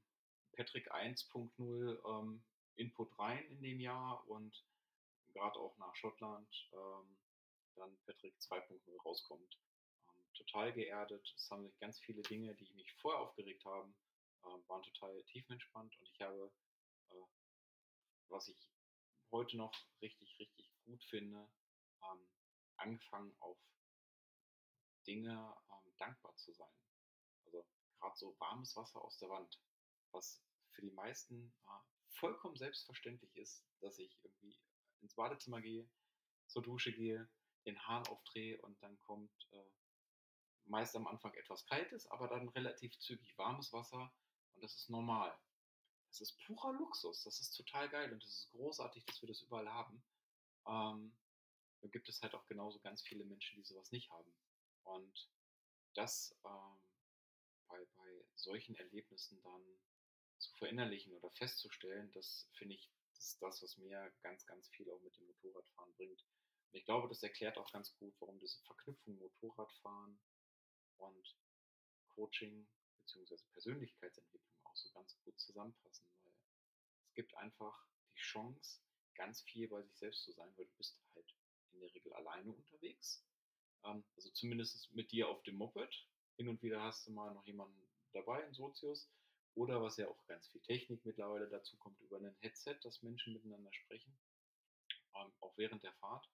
Patrick 0.52 0.92
1.0 0.94 2.20
ähm, 2.20 2.42
Input 2.76 3.18
rein 3.18 3.44
in 3.50 3.62
dem 3.62 3.80
Jahr 3.80 4.26
und 4.28 4.64
gerade 5.32 5.58
auch 5.58 5.76
nach 5.78 5.94
Schottland 5.96 6.48
ähm, 6.72 7.16
dann 7.78 7.96
Patrick 8.04 8.34
2.0 8.38 9.02
rauskommt. 9.02 9.58
Ähm, 10.08 10.32
total 10.34 10.72
geerdet. 10.72 11.32
Es 11.36 11.50
haben 11.50 11.64
sich 11.64 11.78
ganz 11.78 11.98
viele 12.00 12.22
Dinge, 12.22 12.54
die 12.54 12.70
mich 12.74 12.92
vorher 12.94 13.20
aufgeregt 13.20 13.64
haben, 13.64 13.94
äh, 14.42 14.68
waren 14.68 14.82
total 14.82 15.22
tiefenentspannt 15.24 15.98
und 15.98 16.08
ich 16.08 16.20
habe, 16.20 16.52
äh, 17.10 17.14
was 18.28 18.48
ich 18.48 18.70
heute 19.30 19.56
noch 19.56 19.74
richtig, 20.02 20.38
richtig 20.38 20.70
gut 20.84 21.02
finde, 21.04 21.48
ähm, 22.02 22.28
angefangen 22.76 23.34
auf 23.40 23.58
Dinge 25.06 25.56
ähm, 25.70 25.92
dankbar 25.98 26.36
zu 26.36 26.52
sein. 26.52 26.72
Also 27.46 27.66
gerade 27.98 28.16
so 28.16 28.36
warmes 28.38 28.76
Wasser 28.76 29.02
aus 29.02 29.18
der 29.18 29.30
Wand, 29.30 29.60
was 30.12 30.42
für 30.72 30.82
die 30.82 30.90
meisten 30.90 31.52
äh, 31.66 31.70
vollkommen 32.18 32.56
selbstverständlich 32.56 33.34
ist, 33.36 33.64
dass 33.80 33.98
ich 33.98 34.18
irgendwie 34.22 34.58
ins 35.00 35.14
Badezimmer 35.14 35.60
gehe, 35.60 35.88
zur 36.46 36.62
Dusche 36.62 36.92
gehe, 36.92 37.28
den 37.64 37.78
Hahn 37.86 38.06
aufdrehe 38.06 38.60
und 38.62 38.80
dann 38.82 38.98
kommt 39.00 39.30
äh, 39.52 39.64
meist 40.64 40.94
am 40.96 41.06
Anfang 41.06 41.34
etwas 41.34 41.64
kaltes, 41.66 42.06
aber 42.10 42.28
dann 42.28 42.48
relativ 42.50 42.98
zügig 42.98 43.36
warmes 43.38 43.72
Wasser 43.72 44.12
und 44.54 44.62
das 44.62 44.76
ist 44.76 44.90
normal. 44.90 45.36
Das 46.10 46.20
ist 46.20 46.38
purer 46.46 46.72
Luxus, 46.72 47.22
das 47.24 47.40
ist 47.40 47.52
total 47.52 47.88
geil 47.88 48.12
und 48.12 48.22
das 48.22 48.30
ist 48.30 48.50
großartig, 48.52 49.04
dass 49.04 49.20
wir 49.20 49.28
das 49.28 49.42
überall 49.42 49.68
haben. 49.68 50.02
Ähm, 50.66 51.16
da 51.80 51.88
gibt 51.88 52.08
es 52.08 52.20
halt 52.22 52.34
auch 52.34 52.46
genauso 52.46 52.80
ganz 52.80 53.02
viele 53.02 53.24
Menschen, 53.24 53.56
die 53.56 53.64
sowas 53.64 53.92
nicht 53.92 54.10
haben. 54.10 54.34
Und 54.82 55.30
das 55.94 56.34
ähm, 56.44 56.80
bei, 57.68 57.84
bei 57.96 58.24
solchen 58.34 58.74
Erlebnissen 58.76 59.40
dann 59.42 59.62
zu 60.38 60.52
verinnerlichen 60.54 61.12
oder 61.14 61.30
festzustellen, 61.32 62.10
das 62.12 62.48
finde 62.54 62.74
ich, 62.74 62.90
das 63.14 63.26
ist 63.26 63.42
das, 63.42 63.62
was 63.62 63.76
mir 63.76 64.12
ganz, 64.22 64.46
ganz 64.46 64.68
viel 64.68 64.90
auch 64.90 65.00
mit 65.02 65.16
dem 65.16 65.26
Motorradfahren 65.26 65.92
bringt. 65.94 66.24
Ich 66.72 66.84
glaube, 66.84 67.08
das 67.08 67.22
erklärt 67.22 67.56
auch 67.58 67.70
ganz 67.72 67.94
gut, 67.96 68.14
warum 68.20 68.38
diese 68.38 68.60
Verknüpfung 68.62 69.18
Motorradfahren 69.18 70.20
und 70.98 71.36
Coaching 72.08 72.68
bzw. 73.00 73.36
Persönlichkeitsentwicklung 73.52 74.58
auch 74.64 74.76
so 74.76 74.90
ganz 74.90 75.16
gut 75.24 75.38
zusammenpassen, 75.40 76.06
weil 76.24 76.32
es 77.06 77.14
gibt 77.14 77.34
einfach 77.36 77.86
die 78.14 78.20
Chance, 78.20 78.80
ganz 79.14 79.42
viel 79.42 79.68
bei 79.68 79.82
sich 79.82 79.96
selbst 79.96 80.24
zu 80.24 80.32
sein, 80.32 80.52
weil 80.56 80.66
du 80.66 80.72
bist 80.76 81.00
halt 81.14 81.34
in 81.72 81.80
der 81.80 81.92
Regel 81.94 82.12
alleine 82.12 82.52
unterwegs. 82.52 83.24
Ähm, 83.84 84.04
also 84.16 84.30
zumindest 84.30 84.92
mit 84.94 85.10
dir 85.10 85.28
auf 85.28 85.42
dem 85.42 85.56
Moped. 85.56 86.06
Hin 86.36 86.48
und 86.48 86.62
wieder 86.62 86.82
hast 86.82 87.06
du 87.06 87.12
mal 87.12 87.34
noch 87.34 87.46
jemanden 87.46 87.88
dabei, 88.12 88.44
ein 88.44 88.54
Sozius. 88.54 89.10
Oder 89.54 89.82
was 89.82 89.96
ja 89.96 90.08
auch 90.08 90.24
ganz 90.26 90.46
viel 90.48 90.60
Technik 90.60 91.04
mittlerweile 91.04 91.48
dazu 91.48 91.76
kommt, 91.78 92.00
über 92.00 92.18
ein 92.18 92.36
Headset, 92.40 92.78
dass 92.82 93.02
Menschen 93.02 93.32
miteinander 93.32 93.72
sprechen. 93.72 94.16
Ähm, 95.16 95.32
auch 95.40 95.56
während 95.56 95.82
der 95.82 95.94
Fahrt. 95.94 96.28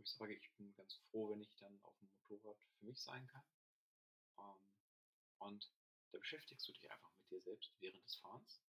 Wo 0.00 0.04
ich 0.04 0.12
sage, 0.14 0.34
ich 0.34 0.50
bin 0.56 0.74
ganz 0.76 0.94
froh, 1.10 1.30
wenn 1.30 1.42
ich 1.42 1.54
dann 1.56 1.78
auf 1.82 1.94
dem 1.98 2.08
Motorrad 2.08 2.56
für 2.78 2.86
mich 2.86 3.02
sein 3.02 3.26
kann. 3.26 3.44
Ähm, 4.38 4.62
und 5.40 5.70
da 6.10 6.16
beschäftigst 6.16 6.66
du 6.66 6.72
dich 6.72 6.90
einfach 6.90 7.12
mit 7.12 7.30
dir 7.30 7.42
selbst 7.42 7.74
während 7.80 8.02
des 8.02 8.16
Fahrens, 8.16 8.62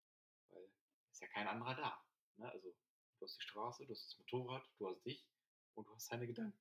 weil 0.50 0.62
es 0.64 1.14
ist 1.14 1.22
ja 1.22 1.28
kein 1.30 1.48
anderer 1.48 1.76
da. 1.76 2.06
Ne? 2.36 2.52
Also 2.52 2.76
du 3.18 3.26
hast 3.26 3.38
die 3.38 3.44
Straße, 3.44 3.86
du 3.86 3.94
hast 3.94 4.08
das 4.08 4.18
Motorrad, 4.18 4.70
du 4.78 4.90
hast 4.90 5.06
dich 5.06 5.26
und 5.76 5.88
du 5.88 5.96
hast 5.96 6.12
deine 6.12 6.28
Gedanken. 6.28 6.60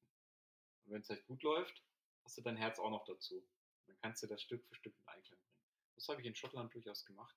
Und 0.84 0.92
wenn 0.92 1.00
es 1.00 1.08
halt 1.08 1.26
gut 1.26 1.42
läuft, 1.42 1.84
hast 2.22 2.38
du 2.38 2.42
dein 2.42 2.56
Herz 2.56 2.78
auch 2.78 2.90
noch 2.90 3.04
dazu. 3.06 3.38
Und 3.38 3.88
dann 3.88 3.98
kannst 3.98 4.22
du 4.22 4.28
das 4.28 4.40
Stück 4.40 4.64
für 4.68 4.76
Stück 4.76 4.96
in 4.96 5.08
Einklang 5.08 5.40
bringen. 5.40 5.64
Das 5.96 6.06
habe 6.06 6.20
ich 6.20 6.28
in 6.28 6.36
Schottland 6.36 6.72
durchaus 6.72 7.04
gemacht 7.04 7.36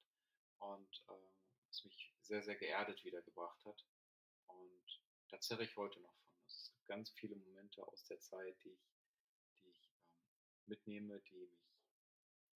und 0.60 1.04
äh, 1.08 1.32
was 1.68 1.84
mich 1.84 2.14
sehr, 2.22 2.44
sehr 2.44 2.58
geerdet 2.58 3.04
wiedergebracht 3.04 3.66
hat. 3.66 3.84
Und 4.46 5.02
da 5.30 5.40
zerre 5.40 5.64
ich 5.64 5.76
heute 5.76 6.00
noch 6.00 6.14
von. 6.14 6.33
Ganz 6.86 7.12
viele 7.12 7.36
Momente 7.36 7.86
aus 7.88 8.04
der 8.06 8.20
Zeit, 8.20 8.56
die 8.64 8.72
ich, 8.72 8.92
die 9.62 9.70
ich 9.70 9.90
ähm, 9.90 10.24
mitnehme, 10.66 11.20
die 11.22 11.48
mich 11.48 11.74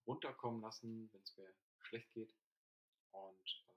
runterkommen 0.06 0.62
lassen, 0.62 1.12
wenn 1.12 1.22
es 1.22 1.36
mir 1.38 1.54
schlecht 1.80 2.12
geht 2.14 2.34
und 3.12 3.66
ähm, 3.70 3.76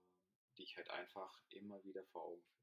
die 0.57 0.63
ich 0.63 0.77
halt 0.77 0.91
einfach 0.91 1.43
immer 1.51 1.83
wieder 1.85 2.05
vor 2.07 2.25
Augen 2.25 2.43
führe. 2.43 2.61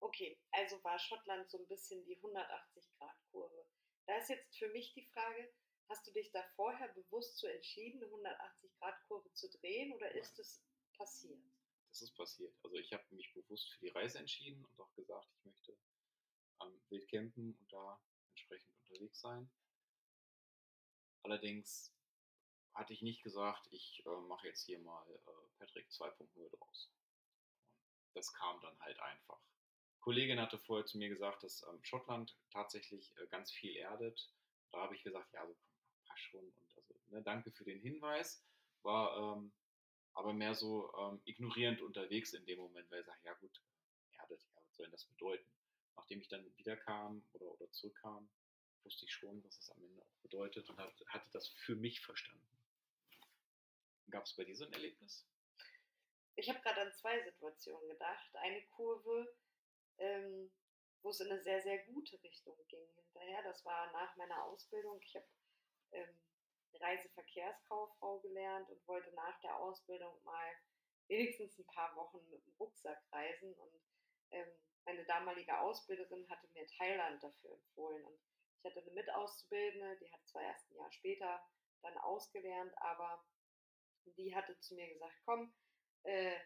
Okay, 0.00 0.38
also 0.52 0.82
war 0.84 0.98
Schottland 0.98 1.50
so 1.50 1.58
ein 1.58 1.66
bisschen 1.66 2.04
die 2.04 2.18
180-Grad-Kurve. 2.18 3.66
Da 4.06 4.18
ist 4.18 4.28
jetzt 4.28 4.56
für 4.56 4.68
mich 4.68 4.92
die 4.92 5.06
Frage, 5.06 5.52
hast 5.88 6.06
du 6.06 6.12
dich 6.12 6.30
da 6.32 6.42
vorher 6.54 6.88
bewusst 6.88 7.38
so 7.38 7.46
entschieden, 7.46 8.02
eine 8.02 8.12
180-Grad-Kurve 8.12 9.32
zu 9.32 9.50
drehen 9.58 9.92
oder 9.94 10.08
Nein. 10.08 10.18
ist 10.18 10.38
es 10.38 10.62
passiert? 10.96 11.40
Das 11.90 12.02
ist 12.02 12.14
passiert. 12.14 12.54
Also 12.62 12.76
ich 12.76 12.92
habe 12.92 13.04
mich 13.14 13.32
bewusst 13.32 13.72
für 13.72 13.80
die 13.80 13.88
Reise 13.88 14.18
entschieden 14.18 14.64
und 14.64 14.80
auch 14.80 14.92
gesagt, 14.94 15.28
ich 15.32 15.44
möchte 15.44 15.76
am 16.58 16.72
Wild 16.90 17.12
und 17.58 17.72
da 17.72 18.00
entsprechend 18.30 18.72
unterwegs 18.80 19.20
sein. 19.20 19.50
Allerdings 21.22 21.92
hatte 22.74 22.92
ich 22.92 23.02
nicht 23.02 23.22
gesagt, 23.22 23.66
ich 23.72 24.04
äh, 24.06 24.20
mache 24.28 24.48
jetzt 24.48 24.64
hier 24.64 24.78
mal 24.78 25.04
äh, 25.10 25.30
Patrick 25.58 25.88
2.0 25.88 26.56
draus. 26.56 26.90
Und 28.08 28.16
das 28.16 28.32
kam 28.34 28.60
dann 28.60 28.78
halt 28.80 29.00
einfach. 29.00 29.40
Kollegin 30.00 30.40
hatte 30.40 30.58
vorher 30.58 30.86
zu 30.86 30.98
mir 30.98 31.08
gesagt, 31.08 31.42
dass 31.42 31.64
ähm, 31.64 31.82
Schottland 31.82 32.36
tatsächlich 32.50 33.16
äh, 33.18 33.26
ganz 33.26 33.50
viel 33.50 33.74
erdet. 33.74 34.30
Da 34.70 34.82
habe 34.82 34.94
ich 34.94 35.02
gesagt, 35.02 35.32
ja, 35.32 35.44
so 35.46 35.56
passt 36.06 36.22
schon. 36.22 36.44
Und 36.44 36.76
also, 36.76 36.94
ne, 37.08 37.22
danke 37.22 37.50
für 37.50 37.64
den 37.64 37.80
Hinweis. 37.80 38.44
War 38.82 39.36
ähm, 39.36 39.52
aber 40.12 40.32
mehr 40.32 40.54
so 40.54 40.92
ähm, 40.96 41.20
ignorierend 41.24 41.82
unterwegs 41.82 42.34
in 42.34 42.46
dem 42.46 42.60
Moment, 42.60 42.90
weil 42.90 43.00
ich 43.00 43.06
sage, 43.06 43.20
ja 43.24 43.34
gut, 43.34 43.60
erdet, 44.12 44.40
ja, 44.54 44.60
was 44.64 44.76
soll 44.76 44.86
denn 44.86 44.92
das 44.92 45.04
bedeuten? 45.06 45.50
Nachdem 45.96 46.20
ich 46.20 46.28
dann 46.28 46.44
wiederkam 46.56 47.24
oder, 47.32 47.46
oder 47.46 47.70
zurückkam, 47.72 48.28
wusste 48.84 49.04
ich 49.04 49.12
schon, 49.12 49.42
was 49.44 49.58
es 49.58 49.70
am 49.70 49.82
Ende 49.82 50.02
auch 50.02 50.16
bedeutet 50.22 50.68
und 50.70 50.78
hatte 50.78 51.30
das 51.32 51.48
für 51.48 51.74
mich 51.74 52.00
verstanden. 52.00 52.46
Gab 54.10 54.24
es 54.24 54.34
bei 54.34 54.44
dir 54.44 54.54
so 54.54 54.64
ein 54.64 54.72
Erlebnis? 54.72 55.26
Ich 56.36 56.48
habe 56.48 56.60
gerade 56.60 56.82
an 56.82 56.92
zwei 56.92 57.20
Situationen 57.24 57.88
gedacht. 57.88 58.36
Eine 58.36 58.62
Kurve, 58.66 59.34
ähm, 59.98 60.52
wo 61.02 61.10
es 61.10 61.20
in 61.20 61.30
eine 61.30 61.42
sehr, 61.42 61.62
sehr 61.62 61.78
gute 61.86 62.22
Richtung 62.22 62.56
ging 62.68 62.86
hinterher. 62.94 63.42
Das 63.42 63.64
war 63.64 63.90
nach 63.92 64.14
meiner 64.16 64.44
Ausbildung. 64.44 65.00
Ich 65.02 65.16
habe 65.16 65.26
ähm, 65.92 66.20
Reiseverkehrskauffrau 66.74 68.20
gelernt 68.20 68.68
und 68.68 68.86
wollte 68.86 69.10
nach 69.14 69.40
der 69.40 69.56
Ausbildung 69.56 70.22
mal 70.24 70.52
wenigstens 71.08 71.58
ein 71.58 71.66
paar 71.66 71.96
Wochen 71.96 72.18
mit 72.30 72.44
dem 72.44 72.52
Rucksack 72.60 73.02
reisen. 73.10 73.54
Und 73.54 73.80
ähm, 74.30 74.52
meine 74.86 75.04
damalige 75.04 75.58
Ausbilderin 75.58 76.28
hatte 76.30 76.48
mir 76.54 76.66
Thailand 76.66 77.22
dafür 77.22 77.52
empfohlen. 77.52 78.04
Und 78.04 78.18
ich 78.58 78.64
hatte 78.64 78.80
eine 78.80 78.92
Mitauszubildende, 78.92 79.98
die 79.98 80.10
hat 80.10 80.26
zwar 80.26 80.42
erst 80.42 80.70
ein 80.70 80.76
Jahr 80.76 80.92
später 80.92 81.44
dann 81.82 81.98
ausgelernt, 81.98 82.72
aber 82.78 83.24
die 84.16 84.34
hatte 84.34 84.58
zu 84.60 84.74
mir 84.74 84.88
gesagt, 84.88 85.14
komm, 85.24 85.52
äh, 86.04 86.38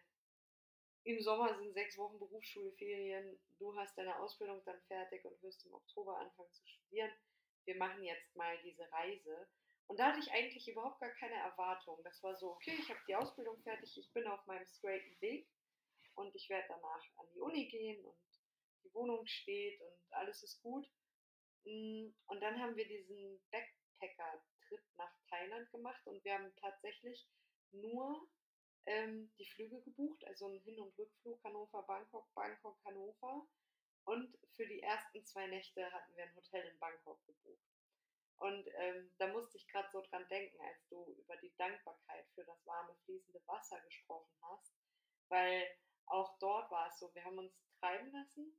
im 1.04 1.20
Sommer 1.20 1.56
sind 1.56 1.72
sechs 1.72 1.96
Wochen 1.96 2.18
Berufsschulferien, 2.18 3.38
du 3.58 3.74
hast 3.76 3.96
deine 3.96 4.18
Ausbildung 4.18 4.62
dann 4.64 4.80
fertig 4.82 5.24
und 5.24 5.42
wirst 5.42 5.64
im 5.64 5.74
Oktober 5.74 6.18
anfangen 6.18 6.52
zu 6.52 6.66
studieren. 6.66 7.10
Wir 7.64 7.76
machen 7.76 8.02
jetzt 8.02 8.34
mal 8.36 8.58
diese 8.62 8.90
Reise. 8.92 9.48
Und 9.86 9.98
da 9.98 10.06
hatte 10.06 10.20
ich 10.20 10.30
eigentlich 10.30 10.68
überhaupt 10.68 11.00
gar 11.00 11.10
keine 11.10 11.34
Erwartung. 11.34 12.02
Das 12.04 12.22
war 12.22 12.36
so, 12.36 12.52
okay, 12.52 12.76
ich 12.78 12.88
habe 12.88 13.00
die 13.08 13.16
Ausbildung 13.16 13.60
fertig, 13.62 13.96
ich 13.98 14.12
bin 14.12 14.26
auf 14.26 14.44
meinem 14.46 14.66
straighten 14.66 15.20
Weg 15.20 15.48
und 16.14 16.34
ich 16.34 16.48
werde 16.48 16.68
danach 16.68 17.02
an 17.16 17.26
die 17.34 17.40
Uni 17.40 17.66
gehen 17.66 18.04
und 18.04 18.29
die 18.84 18.94
Wohnung 18.94 19.26
steht 19.26 19.80
und 19.80 20.12
alles 20.12 20.42
ist 20.42 20.62
gut. 20.62 20.88
Mm, 21.64 22.08
und 22.26 22.40
dann 22.40 22.60
haben 22.60 22.76
wir 22.76 22.86
diesen 22.86 23.40
Backpacker-Trip 23.50 24.82
nach 24.96 25.12
Thailand 25.28 25.70
gemacht 25.70 26.06
und 26.06 26.24
wir 26.24 26.34
haben 26.34 26.54
tatsächlich 26.56 27.28
nur 27.72 28.28
ähm, 28.86 29.30
die 29.38 29.46
Flüge 29.46 29.80
gebucht, 29.82 30.24
also 30.26 30.46
einen 30.46 30.60
Hin- 30.60 30.80
und 30.80 30.96
Rückflug 30.98 31.42
Hannover-Bangkok, 31.44 32.32
Bangkok-Hannover. 32.34 33.46
Und 34.04 34.36
für 34.56 34.66
die 34.66 34.82
ersten 34.82 35.24
zwei 35.26 35.46
Nächte 35.46 35.92
hatten 35.92 36.16
wir 36.16 36.24
ein 36.24 36.34
Hotel 36.34 36.66
in 36.66 36.78
Bangkok 36.78 37.24
gebucht. 37.26 37.70
Und 38.38 38.66
ähm, 38.78 39.12
da 39.18 39.26
musste 39.28 39.58
ich 39.58 39.68
gerade 39.68 39.88
so 39.92 40.00
dran 40.00 40.26
denken, 40.28 40.58
als 40.62 40.88
du 40.88 41.14
über 41.18 41.36
die 41.36 41.54
Dankbarkeit 41.56 42.26
für 42.34 42.44
das 42.44 42.66
warme, 42.66 42.94
fließende 43.04 43.40
Wasser 43.46 43.78
gesprochen 43.82 44.34
hast. 44.40 44.72
Weil 45.28 45.68
auch 46.06 46.38
dort 46.38 46.70
war 46.70 46.88
es 46.88 46.98
so, 46.98 47.14
wir 47.14 47.22
haben 47.22 47.38
uns 47.38 47.52
treiben 47.78 48.10
lassen 48.12 48.56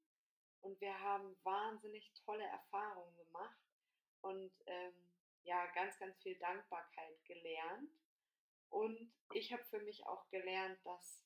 und 0.61 0.79
wir 0.79 0.99
haben 0.99 1.35
wahnsinnig 1.43 2.11
tolle 2.25 2.45
Erfahrungen 2.45 3.15
gemacht 3.17 3.57
und 4.21 4.51
ähm, 4.65 4.93
ja, 5.43 5.65
ganz, 5.73 5.97
ganz 5.97 6.17
viel 6.21 6.35
Dankbarkeit 6.37 7.23
gelernt. 7.25 7.89
Und 8.69 9.11
ich 9.33 9.51
habe 9.51 9.63
für 9.65 9.79
mich 9.79 10.05
auch 10.05 10.29
gelernt, 10.29 10.79
dass 10.85 11.23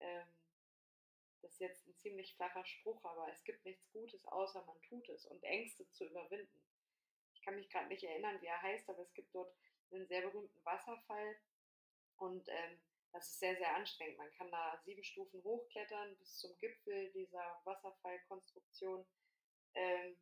ähm, 0.00 0.28
das 1.42 1.52
ist 1.52 1.60
jetzt 1.60 1.86
ein 1.86 1.96
ziemlich 1.96 2.34
flacher 2.34 2.64
Spruch, 2.64 3.04
aber 3.04 3.30
es 3.30 3.42
gibt 3.44 3.64
nichts 3.64 3.88
Gutes, 3.92 4.24
außer 4.26 4.64
man 4.64 4.80
tut 4.82 5.08
es 5.08 5.26
und 5.26 5.42
Ängste 5.44 5.88
zu 5.90 6.04
überwinden. 6.06 6.62
Ich 7.34 7.42
kann 7.42 7.56
mich 7.56 7.68
gerade 7.70 7.88
nicht 7.88 8.02
erinnern, 8.02 8.40
wie 8.40 8.46
er 8.46 8.60
heißt, 8.60 8.88
aber 8.88 9.02
es 9.02 9.14
gibt 9.14 9.34
dort 9.34 9.54
einen 9.92 10.06
sehr 10.06 10.22
berühmten 10.22 10.64
Wasserfall 10.64 11.36
und 12.16 12.48
ähm, 12.48 12.80
das 13.12 13.28
ist 13.28 13.40
sehr, 13.40 13.56
sehr 13.56 13.74
anstrengend. 13.74 14.18
Man 14.18 14.32
kann 14.32 14.50
da 14.50 14.80
sieben 14.84 15.02
Stufen 15.02 15.42
hochklettern 15.42 16.16
bis 16.16 16.38
zum 16.38 16.56
Gipfel 16.58 17.10
dieser 17.12 17.60
Wasserfallkonstruktion. 17.64 19.06
Ähm, 19.74 20.16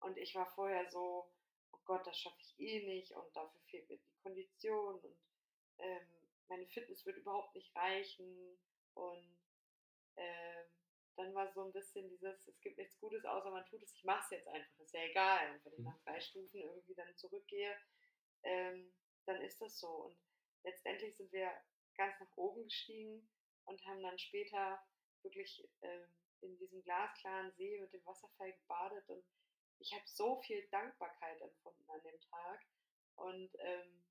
und 0.00 0.16
ich 0.18 0.34
war 0.34 0.46
vorher 0.54 0.88
so, 0.90 1.30
oh 1.72 1.78
Gott, 1.84 2.06
das 2.06 2.18
schaffe 2.18 2.40
ich 2.40 2.60
eh 2.60 2.86
nicht 2.86 3.12
und 3.12 3.34
dafür 3.34 3.60
fehlt 3.62 3.88
mir 3.88 3.98
die 3.98 4.22
Kondition 4.22 5.00
und 5.00 5.18
ähm, 5.78 6.06
meine 6.48 6.66
Fitness 6.66 7.04
wird 7.04 7.16
überhaupt 7.16 7.54
nicht 7.54 7.74
reichen. 7.74 8.58
Und 8.94 9.36
ähm, 10.16 10.66
dann 11.16 11.34
war 11.34 11.50
so 11.52 11.64
ein 11.64 11.72
bisschen 11.72 12.08
dieses, 12.08 12.46
es 12.46 12.60
gibt 12.60 12.78
nichts 12.78 12.98
Gutes, 12.98 13.24
außer 13.24 13.50
man 13.50 13.64
tut 13.66 13.82
es, 13.82 13.94
ich 13.94 14.04
mache 14.04 14.24
es 14.24 14.30
jetzt 14.30 14.48
einfach, 14.48 14.78
ist 14.78 14.94
ja 14.94 15.04
egal. 15.04 15.54
Und 15.54 15.64
wenn 15.64 15.72
ich 15.72 15.78
mhm. 15.78 15.84
nach 15.86 15.98
drei 16.04 16.20
Stufen 16.20 16.60
irgendwie 16.60 16.94
dann 16.94 17.16
zurückgehe, 17.16 17.76
ähm, 18.42 18.92
dann 19.24 19.40
ist 19.42 19.60
das 19.60 19.78
so. 19.78 19.88
Und 19.88 20.18
letztendlich 20.62 21.16
sind 21.16 21.32
wir 21.32 21.50
ganz 21.96 22.18
nach 22.20 22.36
oben 22.36 22.64
gestiegen 22.64 23.28
und 23.64 23.84
haben 23.84 24.02
dann 24.02 24.18
später 24.18 24.82
wirklich 25.22 25.68
ähm, 25.82 26.08
in 26.40 26.56
diesem 26.58 26.82
glasklaren 26.82 27.52
See 27.52 27.80
mit 27.80 27.92
dem 27.92 28.04
Wasserfall 28.04 28.52
gebadet 28.52 29.08
und 29.08 29.24
ich 29.78 29.92
habe 29.92 30.04
so 30.06 30.40
viel 30.42 30.66
Dankbarkeit 30.68 31.40
empfunden 31.40 31.90
an 31.90 32.02
dem 32.02 32.20
Tag 32.20 32.64
und 33.16 33.50
ähm, 33.58 34.04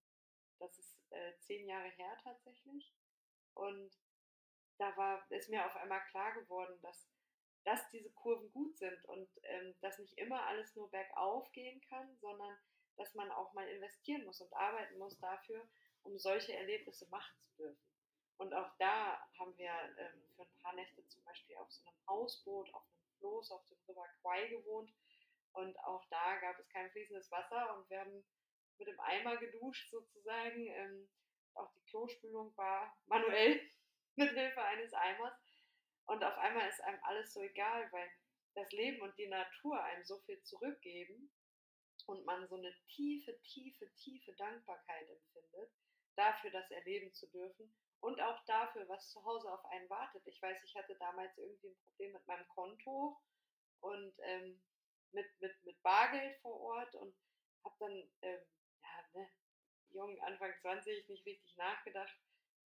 das 0.60 0.78
ist 0.78 0.98
äh, 1.12 1.34
zehn 1.40 1.68
Jahre 1.68 1.90
her 1.90 2.18
tatsächlich 2.24 2.94
und 3.54 3.92
da 4.78 4.96
war 4.98 5.26
ist 5.32 5.50
mir 5.50 5.66
auf 5.66 5.76
einmal 5.76 6.04
klar 6.08 6.34
geworden, 6.34 6.80
dass 6.82 7.08
dass 7.64 7.90
diese 7.90 8.12
Kurven 8.12 8.52
gut 8.52 8.78
sind 8.78 9.04
und 9.06 9.28
ähm, 9.44 9.76
dass 9.82 9.98
nicht 9.98 10.18
immer 10.18 10.46
alles 10.46 10.76
nur 10.76 10.90
bergauf 10.92 11.52
gehen 11.52 11.82
kann, 11.90 12.16
sondern 12.20 12.56
dass 12.96 13.14
man 13.16 13.32
auch 13.32 13.54
mal 13.54 13.68
investieren 13.68 14.24
muss 14.24 14.40
und 14.40 14.54
arbeiten 14.54 14.98
muss 15.00 15.18
dafür, 15.20 15.68
um 16.06 16.18
solche 16.18 16.54
Erlebnisse 16.54 17.08
machen 17.10 17.36
zu 17.42 17.56
dürfen. 17.58 17.86
Und 18.38 18.54
auch 18.54 18.72
da 18.80 19.20
haben 19.40 19.58
wir 19.58 19.72
ähm, 19.98 20.22
für 20.36 20.44
ein 20.44 20.60
paar 20.62 20.76
Nächte 20.76 21.06
zum 21.08 21.24
Beispiel 21.24 21.56
auf 21.58 21.72
so 21.72 21.86
einem 21.86 21.98
Hausboot, 22.08 22.74
auf 22.74 22.84
einem 22.84 23.18
Floß, 23.20 23.52
auf 23.52 23.66
dem 23.68 23.78
River 23.88 24.08
Kwai 24.22 24.48
gewohnt. 24.48 24.94
Und 25.54 25.78
auch 25.80 26.06
da 26.10 26.38
gab 26.38 26.60
es 26.60 26.68
kein 26.70 26.92
fließendes 26.92 27.32
Wasser 27.32 27.78
und 27.78 27.90
wir 27.90 28.02
haben 28.02 28.26
mit 28.78 28.88
dem 28.88 29.00
Eimer 29.00 29.38
geduscht 29.38 29.90
sozusagen. 29.90 30.68
Ähm, 30.68 31.10
auch 31.54 31.72
die 31.72 31.84
Klospülung 31.86 32.56
war 32.58 32.98
manuell 33.06 33.62
mit 34.16 34.32
Hilfe 34.32 34.62
eines 34.62 34.94
Eimers. 34.94 35.34
Und 36.08 36.24
auf 36.24 36.38
einmal 36.38 36.68
ist 36.70 36.82
einem 36.82 37.02
alles 37.04 37.34
so 37.34 37.42
egal, 37.42 37.90
weil 37.92 38.10
das 38.54 38.72
Leben 38.72 39.02
und 39.02 39.18
die 39.18 39.28
Natur 39.28 39.82
einem 39.82 40.04
so 40.04 40.20
viel 40.20 40.42
zurückgeben 40.44 41.32
und 42.06 42.26
man 42.26 42.48
so 42.48 42.56
eine 42.56 42.74
tiefe, 42.88 43.40
tiefe, 43.44 43.90
tiefe 43.96 44.34
Dankbarkeit 44.34 45.10
empfindet, 45.10 45.72
dafür 46.16 46.52
das 46.52 46.70
erleben 46.72 47.14
zu 47.14 47.28
dürfen 47.28 47.74
und 48.00 48.20
auch 48.22 48.44
dafür, 48.46 48.88
was 48.88 49.10
zu 49.10 49.24
Hause 49.24 49.52
auf 49.52 49.66
einen 49.66 49.90
wartet. 49.90 50.26
Ich 50.26 50.42
weiß, 50.42 50.64
ich 50.64 50.76
hatte 50.76 50.96
damals 50.96 51.38
irgendwie 51.38 51.70
ein 51.70 51.78
Problem 51.88 52.14
mit 52.14 52.28
meinem 52.28 52.48
Konto 52.50 53.20
und 53.82 54.14
ähm, 54.20 54.62
mit, 55.12 55.28
mit, 55.40 55.64
mit 55.64 55.82
Bargeld 55.82 56.38
vor 56.42 56.60
Ort 56.60 56.96
und 56.96 57.16
habe 57.64 57.76
dann, 57.80 58.10
ähm, 58.22 58.42
ja, 58.82 59.20
ne, 59.20 59.30
jung, 59.92 60.20
Anfang 60.22 60.54
20, 60.62 61.08
nicht 61.08 61.26
richtig 61.26 61.56
nachgedacht, 61.58 62.16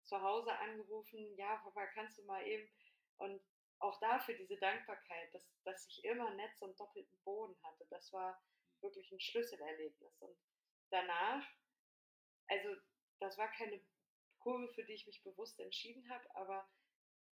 zu 0.06 0.20
Hause 0.22 0.52
angerufen, 0.58 1.36
ja, 1.38 1.58
Papa, 1.58 1.86
kannst 1.88 2.18
du 2.18 2.24
mal 2.24 2.46
eben 2.46 2.70
und 3.18 3.42
auch 3.80 4.00
dafür 4.00 4.36
diese 4.36 4.58
Dankbarkeit, 4.58 5.34
dass, 5.34 5.44
dass 5.64 5.88
ich 5.88 6.04
immer 6.04 6.30
Netz 6.32 6.62
und 6.62 6.78
doppelten 6.80 7.18
Boden 7.24 7.56
hatte, 7.64 7.86
das 7.90 8.12
war 8.12 8.42
wirklich 8.82 9.12
ein 9.12 9.20
Schlüsselerlebnis. 9.20 10.20
Und 10.20 10.38
danach, 10.90 11.46
also 12.48 12.76
das 13.20 13.38
war 13.38 13.50
keine 13.52 13.82
Kurve, 14.40 14.68
für 14.74 14.84
die 14.84 14.94
ich 14.94 15.06
mich 15.06 15.22
bewusst 15.24 15.60
entschieden 15.60 16.10
habe, 16.10 16.24
aber 16.36 16.68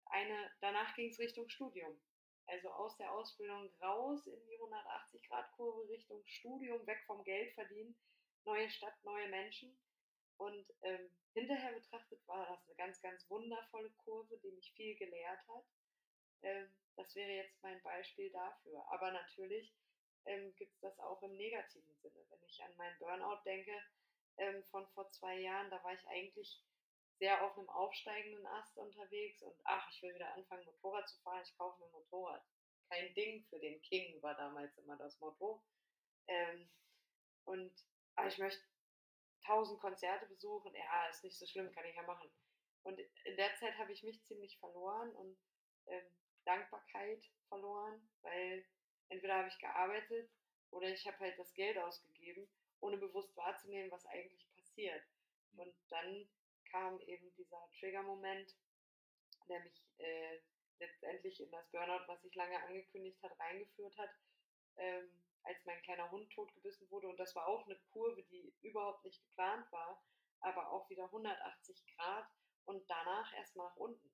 eine, 0.05 0.51
danach 0.61 0.95
ging 0.95 1.09
es 1.09 1.19
Richtung 1.19 1.49
Studium. 1.49 1.99
Also 2.47 2.69
aus 2.69 2.95
der 2.97 3.11
Ausbildung 3.11 3.69
raus 3.81 4.25
in 4.25 4.45
die 4.47 4.57
180-Grad-Kurve 4.57 5.89
Richtung 5.89 6.25
Studium, 6.25 6.85
weg 6.87 7.03
vom 7.05 7.23
Geld 7.23 7.53
verdienen, 7.53 7.95
neue 8.45 8.69
Stadt, 8.69 8.95
neue 9.03 9.27
Menschen. 9.27 9.77
Und 10.37 10.65
ähm, 10.83 11.09
hinterher 11.33 11.73
betrachtet 11.73 12.25
war 12.27 12.47
das 12.47 12.65
eine 12.65 12.75
ganz, 12.75 13.01
ganz 13.01 13.29
wundervolle 13.29 13.91
Kurve, 13.97 14.37
die 14.37 14.51
mich 14.51 14.71
viel 14.73 14.95
gelehrt 14.95 15.45
hat. 15.49 15.65
Ähm, 16.43 16.71
das 16.95 17.13
wäre 17.15 17.31
jetzt 17.31 17.61
mein 17.61 17.81
Beispiel 17.81 18.31
dafür. 18.31 18.85
Aber 18.91 19.11
natürlich 19.11 19.73
ähm, 20.25 20.55
gibt 20.55 20.73
es 20.73 20.79
das 20.79 20.97
auch 20.99 21.21
im 21.23 21.35
negativen 21.35 21.95
Sinne. 21.95 22.25
Wenn 22.29 22.43
ich 22.43 22.63
an 22.63 22.75
meinen 22.77 22.97
Burnout 22.97 23.41
denke 23.43 23.73
ähm, 24.37 24.63
von 24.65 24.87
vor 24.89 25.09
zwei 25.11 25.39
Jahren, 25.39 25.69
da 25.69 25.83
war 25.83 25.93
ich 25.93 26.07
eigentlich 26.07 26.61
sehr 27.19 27.43
auf 27.43 27.57
einem 27.57 27.69
aufsteigenden 27.69 28.45
Ast 28.45 28.77
unterwegs 28.77 29.41
und 29.41 29.55
ach, 29.63 29.89
ich 29.91 30.01
will 30.03 30.13
wieder 30.13 30.33
anfangen, 30.33 30.65
Motorrad 30.65 31.09
zu 31.09 31.19
fahren, 31.21 31.41
ich 31.43 31.57
kaufe 31.57 31.79
mir 31.79 31.87
ein 31.87 31.91
Motorrad. 31.91 32.43
Kein 32.89 33.13
Ding 33.15 33.43
für 33.49 33.59
den 33.59 33.81
King 33.81 34.21
war 34.21 34.35
damals 34.35 34.77
immer 34.77 34.95
das 34.97 35.19
Motto. 35.19 35.63
Ähm, 36.27 36.69
und 37.45 37.73
ah, 38.15 38.27
ich 38.27 38.37
möchte 38.37 38.61
tausend 39.45 39.79
Konzerte 39.79 40.25
besuchen, 40.27 40.73
ja, 40.75 41.07
ist 41.09 41.23
nicht 41.23 41.37
so 41.37 41.45
schlimm, 41.45 41.71
kann 41.71 41.85
ich 41.85 41.95
ja 41.95 42.03
machen. 42.03 42.29
Und 42.83 42.99
in 42.99 43.35
der 43.35 43.55
Zeit 43.55 43.77
habe 43.77 43.91
ich 43.91 44.03
mich 44.03 44.23
ziemlich 44.25 44.57
verloren 44.59 45.09
und 45.15 45.37
ähm, 45.87 46.05
Dankbarkeit 46.45 47.23
verloren, 47.49 48.09
weil 48.21 48.65
entweder 49.09 49.35
habe 49.35 49.49
ich 49.49 49.59
gearbeitet 49.59 50.29
oder 50.71 50.87
ich 50.89 51.05
habe 51.07 51.19
halt 51.19 51.37
das 51.39 51.53
Geld 51.53 51.77
ausgegeben, 51.77 52.47
ohne 52.81 52.97
bewusst 52.97 53.35
wahrzunehmen, 53.35 53.91
was 53.91 54.05
eigentlich 54.07 54.47
passiert. 54.55 55.03
Hm. 55.51 55.59
Und 55.59 55.75
dann 55.89 56.29
kam 56.71 56.99
eben 57.01 57.33
dieser 57.35 57.69
Trigger-Moment, 57.79 58.55
der 59.47 59.61
mich 59.61 59.83
äh, 59.97 60.39
letztendlich 60.79 61.39
in 61.39 61.49
das 61.51 61.67
Burnout, 61.69 62.07
was 62.07 62.21
sich 62.21 62.35
lange 62.35 62.61
angekündigt 62.63 63.21
hat, 63.23 63.39
reingeführt 63.39 63.97
hat, 63.97 64.09
ähm, 64.77 65.09
als 65.43 65.63
mein 65.65 65.81
kleiner 65.83 66.11
Hund 66.11 66.31
totgebissen 66.33 66.89
wurde. 66.91 67.07
Und 67.07 67.17
das 67.17 67.33
war 67.35 67.47
auch 67.47 67.65
eine 67.65 67.77
Kurve, 67.91 68.23
die 68.23 68.53
überhaupt 68.61 69.03
nicht 69.05 69.21
geplant 69.21 69.71
war, 69.71 70.03
aber 70.41 70.71
auch 70.71 70.89
wieder 70.89 71.05
180 71.05 71.85
Grad 71.95 72.27
und 72.65 72.87
danach 72.89 73.33
erstmal 73.33 73.67
nach 73.67 73.77
unten. 73.77 74.11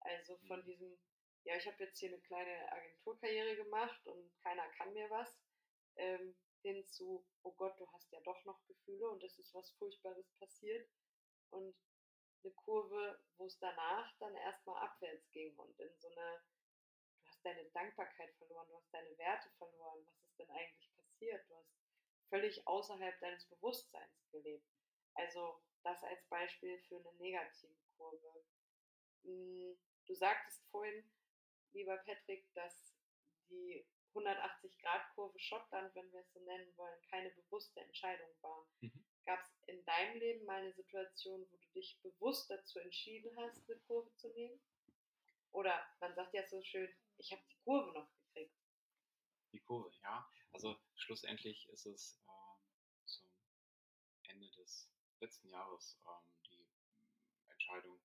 Also 0.00 0.36
von 0.48 0.60
mhm. 0.60 0.64
diesem 0.64 0.98
ja, 1.44 1.56
ich 1.56 1.66
habe 1.66 1.84
jetzt 1.84 1.98
hier 1.98 2.10
eine 2.10 2.20
kleine 2.20 2.72
Agenturkarriere 2.72 3.56
gemacht 3.56 4.06
und 4.06 4.30
keiner 4.42 4.66
kann 4.76 4.92
mir 4.92 5.08
was, 5.10 5.36
ähm, 5.96 6.34
hin 6.62 6.86
zu, 6.86 7.24
oh 7.42 7.52
Gott, 7.52 7.78
du 7.78 7.90
hast 7.92 8.10
ja 8.12 8.20
doch 8.20 8.44
noch 8.44 8.64
Gefühle 8.66 9.08
und 9.08 9.22
es 9.22 9.38
ist 9.38 9.54
was 9.54 9.70
Furchtbares 9.72 10.30
passiert. 10.38 10.88
Und 11.50 11.74
eine 12.42 12.52
Kurve, 12.54 13.20
wo 13.36 13.46
es 13.46 13.58
danach 13.58 14.12
dann 14.18 14.34
erstmal 14.34 14.82
abwärts 14.82 15.30
ging 15.30 15.54
und 15.56 15.78
in 15.78 15.94
so 15.98 16.08
eine, 16.08 16.42
du 17.18 17.26
hast 17.26 17.44
deine 17.44 17.64
Dankbarkeit 17.70 18.34
verloren, 18.36 18.68
du 18.68 18.76
hast 18.76 18.92
deine 18.92 19.16
Werte 19.18 19.50
verloren, 19.58 20.04
was 20.06 20.22
ist 20.22 20.38
denn 20.38 20.50
eigentlich 20.50 20.90
passiert? 20.96 21.48
Du 21.48 21.56
hast 21.56 21.72
völlig 22.28 22.66
außerhalb 22.66 23.20
deines 23.20 23.44
Bewusstseins 23.46 24.28
gelebt. 24.30 24.66
Also 25.14 25.60
das 25.82 26.02
als 26.02 26.24
Beispiel 26.28 26.78
für 26.88 26.96
eine 26.96 27.12
negative 27.14 27.76
Kurve. 27.96 28.44
Hm, 29.24 29.78
du 30.06 30.14
sagtest 30.14 30.66
vorhin, 30.70 31.10
lieber 31.72 31.96
Patrick, 31.98 32.52
dass 32.54 32.94
die 33.50 33.86
180-Grad-Kurve 34.14 35.38
Schottland, 35.38 35.94
wenn 35.94 36.12
wir 36.12 36.20
es 36.20 36.32
so 36.32 36.40
nennen 36.40 36.76
wollen, 36.76 37.00
keine 37.10 37.30
bewusste 37.30 37.80
Entscheidung 37.80 38.30
war. 38.40 38.66
Mhm. 38.80 39.04
Gab 39.24 39.40
es 39.40 39.50
in 39.66 39.84
deinem 39.84 40.18
Leben 40.18 40.44
mal 40.44 40.60
eine 40.60 40.72
Situation, 40.72 41.46
wo 41.50 41.56
du 41.56 41.68
dich 41.74 41.98
bewusst 42.02 42.50
dazu 42.50 42.78
entschieden 42.80 43.36
hast, 43.38 43.68
eine 43.68 43.78
Kurve 43.80 44.12
zu 44.16 44.28
nehmen? 44.32 44.60
Oder 45.52 45.86
man 46.00 46.14
sagt 46.14 46.34
ja 46.34 46.46
so 46.48 46.62
schön, 46.62 46.88
ich 47.18 47.30
habe 47.30 47.42
die 47.48 47.58
Kurve 47.64 47.92
noch 47.92 48.08
gekriegt. 48.10 48.56
Die 49.52 49.60
Kurve, 49.60 49.92
ja. 50.02 50.28
Also 50.52 50.76
schlussendlich 50.96 51.68
ist 51.68 51.86
es 51.86 52.18
ähm, 52.26 53.06
zum 53.06 53.24
Ende 54.24 54.50
des 54.50 54.90
letzten 55.20 55.48
Jahres 55.48 55.98
ähm, 56.06 56.32
die 56.50 56.66
Entscheidung 57.48 58.00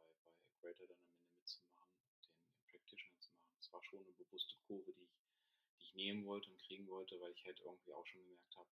bei, 0.00 0.08
bei 0.24 0.32
Greater 0.60 0.86
dann 0.86 0.96
am 0.96 1.16
Ende 1.18 1.32
mitzumachen, 1.38 1.92
den 2.24 2.66
Practitioner 2.70 3.20
zu 3.20 3.30
machen. 3.32 3.56
Es 3.60 3.72
war 3.72 3.84
schon 3.84 4.00
eine 4.00 4.12
bewusste 4.12 4.56
Kurve, 4.66 4.92
die 4.92 5.02
ich, 5.02 5.21
ich 5.92 5.96
nehmen 5.96 6.24
wollte 6.26 6.50
und 6.50 6.62
kriegen 6.62 6.88
wollte, 6.88 7.20
weil 7.20 7.32
ich 7.32 7.44
halt 7.44 7.60
irgendwie 7.60 7.92
auch 7.92 8.06
schon 8.06 8.22
gemerkt 8.22 8.56
habe, 8.56 8.68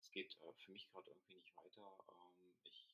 es 0.00 0.10
geht 0.10 0.36
äh, 0.40 0.52
für 0.52 0.72
mich 0.72 0.88
gerade 0.88 1.10
irgendwie 1.10 1.34
nicht 1.34 1.56
weiter. 1.56 1.98
Ähm, 2.08 2.54
ich 2.64 2.86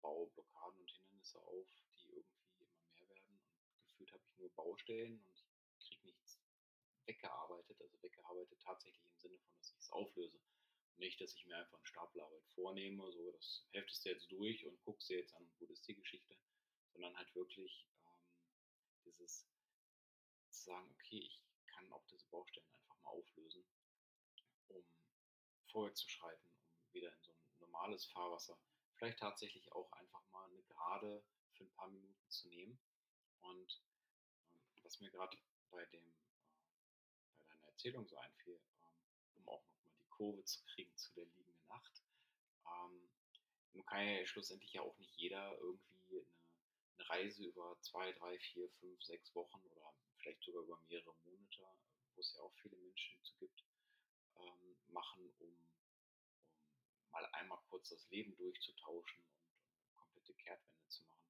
baue 0.00 0.28
Blockaden 0.30 0.80
und 0.80 0.90
Hindernisse 0.90 1.40
auf, 1.40 1.68
die 1.98 2.08
irgendwie 2.10 2.44
immer 2.58 2.84
mehr 2.92 3.08
werden 3.08 3.40
und 3.40 3.88
gefühlt 3.88 4.12
habe 4.12 4.22
ich 4.24 4.38
nur 4.38 4.50
Baustellen 4.54 5.18
und 5.18 5.44
ich 5.78 5.90
kriege 5.90 6.06
nichts 6.06 6.38
weggearbeitet, 7.06 7.80
also 7.80 8.02
weggearbeitet 8.02 8.60
tatsächlich 8.62 9.04
im 9.04 9.18
Sinne 9.18 9.38
von, 9.38 9.56
dass 9.56 9.70
ich 9.70 9.78
es 9.78 9.90
auflöse. 9.90 10.40
nicht, 10.96 11.20
dass 11.20 11.34
ich 11.34 11.44
mir 11.46 11.56
einfach 11.56 11.76
einen 11.76 11.86
Stapel 11.86 12.20
Arbeit 12.20 12.46
vornehme, 12.54 13.10
so 13.12 13.30
das 13.32 13.66
heftest 13.72 14.04
du 14.04 14.08
jetzt 14.10 14.30
durch 14.30 14.64
und 14.66 14.80
guckst 14.84 15.10
dir 15.10 15.18
jetzt 15.18 15.34
an, 15.34 15.50
wo 15.58 15.66
ist 15.66 15.86
die 15.88 15.94
Geschichte, 15.94 16.36
sondern 16.92 17.16
halt 17.16 17.34
wirklich 17.34 17.86
ähm, 18.06 19.02
dieses 19.04 19.46
zu 20.50 20.64
sagen, 20.64 20.88
okay, 20.92 21.18
ich 21.18 21.42
kann 21.84 21.92
auch 21.92 22.06
diese 22.06 22.26
Baustellen 22.26 22.66
einfach 22.74 22.98
mal 23.02 23.10
auflösen, 23.10 23.64
um 24.68 24.84
vorwärts 25.70 26.00
zu 26.00 26.08
schreiten, 26.08 26.48
um 26.86 26.94
wieder 26.94 27.12
in 27.12 27.22
so 27.22 27.32
ein 27.32 27.58
normales 27.60 28.06
Fahrwasser, 28.06 28.58
vielleicht 28.96 29.18
tatsächlich 29.18 29.70
auch 29.72 29.90
einfach 29.92 30.22
mal 30.30 30.48
eine 30.48 30.62
Gerade 30.62 31.22
für 31.52 31.64
ein 31.64 31.72
paar 31.72 31.88
Minuten 31.88 32.30
zu 32.30 32.48
nehmen. 32.48 32.78
Und 33.42 33.82
ähm, 34.54 34.82
was 34.82 35.00
mir 35.00 35.10
gerade 35.10 35.36
bei 35.70 35.84
dem 35.86 36.04
äh, 36.06 37.34
bei 37.38 37.44
deiner 37.46 37.66
Erzählung 37.68 38.06
so 38.08 38.16
einfiel, 38.16 38.54
ähm, 38.54 39.36
um 39.36 39.48
auch 39.48 39.64
nochmal 39.66 39.92
die 39.98 40.08
Kurve 40.08 40.44
zu 40.44 40.64
kriegen 40.64 40.96
zu 40.96 41.12
der 41.14 41.26
liegenden 41.26 41.66
Nacht. 41.68 42.02
Ähm, 42.66 43.08
nun 43.74 43.86
kann 43.86 44.06
ja 44.06 44.26
schlussendlich 44.26 44.72
ja 44.72 44.82
auch 44.82 44.96
nicht 44.98 45.14
jeder 45.16 45.56
irgendwie 45.58 45.98
eine, 46.08 46.26
eine 46.96 47.08
Reise 47.10 47.44
über 47.44 47.76
zwei, 47.82 48.12
drei, 48.12 48.38
vier, 48.38 48.68
fünf, 48.80 49.02
sechs 49.02 49.34
Wochen 49.34 49.60
oder 49.66 49.94
vielleicht 50.24 50.42
sogar 50.42 50.62
über 50.62 50.80
mehrere 50.88 51.14
Monate, 51.24 51.62
wo 52.14 52.20
es 52.20 52.32
ja 52.32 52.40
auch 52.40 52.54
viele 52.62 52.76
Menschen 52.78 53.22
zu 53.22 53.36
gibt, 53.36 53.62
ähm, 54.36 54.76
machen, 54.88 55.34
um, 55.38 55.48
um 55.50 57.10
mal 57.10 57.26
einmal 57.32 57.58
kurz 57.68 57.90
das 57.90 58.08
Leben 58.08 58.34
durchzutauschen 58.36 59.22
und, 59.22 59.68
und 59.82 59.96
komplette 59.96 60.32
Kehrtwende 60.34 60.88
zu 60.88 61.04
machen. 61.04 61.28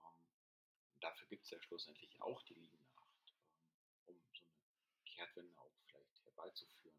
Ähm, 0.00 1.00
dafür 1.00 1.28
gibt 1.28 1.44
es 1.44 1.50
ja 1.50 1.60
schlussendlich 1.60 2.20
auch 2.22 2.42
die 2.44 2.54
liegende 2.54 2.88
Acht, 2.96 3.34
ähm, 4.06 4.16
um 4.16 4.34
so 4.34 4.44
eine 4.44 5.04
Kehrtwende 5.04 5.58
auch 5.58 5.74
vielleicht 5.86 6.24
herbeizuführen. 6.24 6.96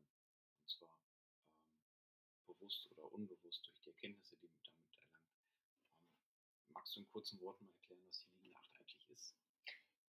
Und 0.62 0.70
zwar 0.70 0.96
ähm, 1.10 2.46
bewusst 2.46 2.86
oder 2.92 3.12
unbewusst 3.12 3.66
durch 3.66 3.82
die 3.82 3.90
Erkenntnisse, 3.90 4.38
die 4.38 4.48
man 4.48 4.64
damit 4.64 4.96
erlangt. 4.96 5.34
Ähm, 6.60 6.74
magst 6.74 6.96
du 6.96 7.00
in 7.00 7.08
kurzen 7.08 7.42
Worten 7.42 7.66
mal 7.66 7.74
erklären, 7.74 8.06
was 8.06 8.22
die 8.22 8.32
liegende 8.38 8.58
Acht 8.58 8.80
eigentlich 8.80 9.10
ist? 9.10 9.36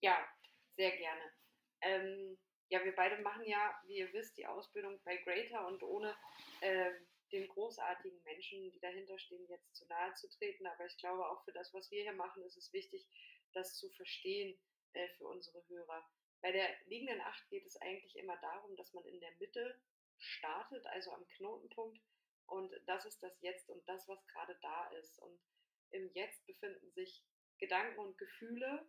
Ja, 0.02 0.28
sehr 0.76 0.96
gerne. 0.96 1.32
Ähm, 1.80 2.38
ja, 2.68 2.84
wir 2.84 2.94
beide 2.94 3.22
machen 3.22 3.44
ja, 3.46 3.80
wie 3.86 3.98
ihr 3.98 4.12
wisst, 4.12 4.36
die 4.36 4.46
Ausbildung 4.46 5.00
bei 5.04 5.16
Greater 5.18 5.66
und 5.66 5.82
ohne 5.82 6.16
äh, 6.60 6.90
den 7.32 7.48
großartigen 7.48 8.22
Menschen, 8.22 8.70
die 8.70 8.80
dahinter 8.80 9.18
stehen, 9.18 9.46
jetzt 9.48 9.74
zu 9.74 9.86
nahe 9.86 10.14
zu 10.14 10.28
treten. 10.30 10.66
Aber 10.66 10.86
ich 10.86 10.96
glaube, 10.98 11.26
auch 11.28 11.44
für 11.44 11.52
das, 11.52 11.72
was 11.74 11.90
wir 11.90 12.02
hier 12.02 12.12
machen, 12.12 12.42
ist 12.44 12.56
es 12.56 12.72
wichtig, 12.72 13.06
das 13.52 13.76
zu 13.76 13.90
verstehen 13.90 14.58
äh, 14.92 15.08
für 15.16 15.26
unsere 15.26 15.66
Hörer. 15.68 16.08
Bei 16.42 16.52
der 16.52 16.68
liegenden 16.86 17.20
Acht 17.20 17.48
geht 17.48 17.66
es 17.66 17.76
eigentlich 17.78 18.16
immer 18.16 18.36
darum, 18.38 18.76
dass 18.76 18.92
man 18.92 19.04
in 19.06 19.20
der 19.20 19.32
Mitte 19.38 19.80
startet, 20.18 20.86
also 20.86 21.12
am 21.12 21.26
Knotenpunkt. 21.28 22.00
Und 22.46 22.72
das 22.86 23.04
ist 23.06 23.22
das 23.22 23.40
Jetzt 23.40 23.68
und 23.70 23.86
das, 23.88 24.06
was 24.08 24.24
gerade 24.28 24.56
da 24.62 24.88
ist. 24.90 25.18
Und 25.18 25.40
im 25.90 26.10
Jetzt 26.14 26.46
befinden 26.46 26.90
sich 26.92 27.24
Gedanken 27.58 27.98
und 27.98 28.18
Gefühle. 28.18 28.86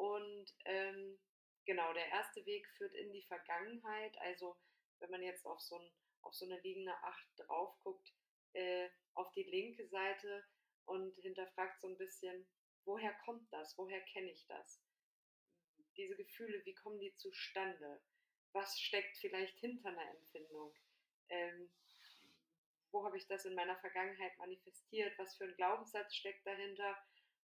Und 0.00 0.46
ähm, 0.64 1.18
genau, 1.66 1.92
der 1.92 2.08
erste 2.08 2.46
Weg 2.46 2.66
führt 2.78 2.94
in 2.94 3.12
die 3.12 3.22
Vergangenheit. 3.24 4.16
Also 4.22 4.56
wenn 4.98 5.10
man 5.10 5.22
jetzt 5.22 5.44
auf 5.44 5.60
so, 5.60 5.76
ein, 5.76 5.90
auf 6.22 6.34
so 6.34 6.46
eine 6.46 6.58
liegende 6.60 6.94
Acht 7.02 7.28
drauf 7.36 7.78
guckt, 7.80 8.10
äh, 8.54 8.88
auf 9.12 9.30
die 9.32 9.42
linke 9.42 9.86
Seite 9.88 10.42
und 10.86 11.14
hinterfragt 11.18 11.82
so 11.82 11.88
ein 11.88 11.98
bisschen, 11.98 12.46
woher 12.86 13.12
kommt 13.26 13.52
das? 13.52 13.76
Woher 13.76 14.00
kenne 14.00 14.30
ich 14.30 14.46
das? 14.46 14.80
Diese 15.98 16.16
Gefühle, 16.16 16.64
wie 16.64 16.74
kommen 16.74 16.98
die 16.98 17.14
zustande? 17.16 18.00
Was 18.52 18.80
steckt 18.80 19.18
vielleicht 19.18 19.58
hinter 19.58 19.90
einer 19.90 20.10
Empfindung? 20.16 20.74
Ähm, 21.28 21.70
wo 22.90 23.04
habe 23.04 23.18
ich 23.18 23.26
das 23.26 23.44
in 23.44 23.54
meiner 23.54 23.76
Vergangenheit 23.76 24.38
manifestiert? 24.38 25.12
Was 25.18 25.36
für 25.36 25.44
ein 25.44 25.56
Glaubenssatz 25.56 26.14
steckt 26.14 26.46
dahinter? 26.46 26.96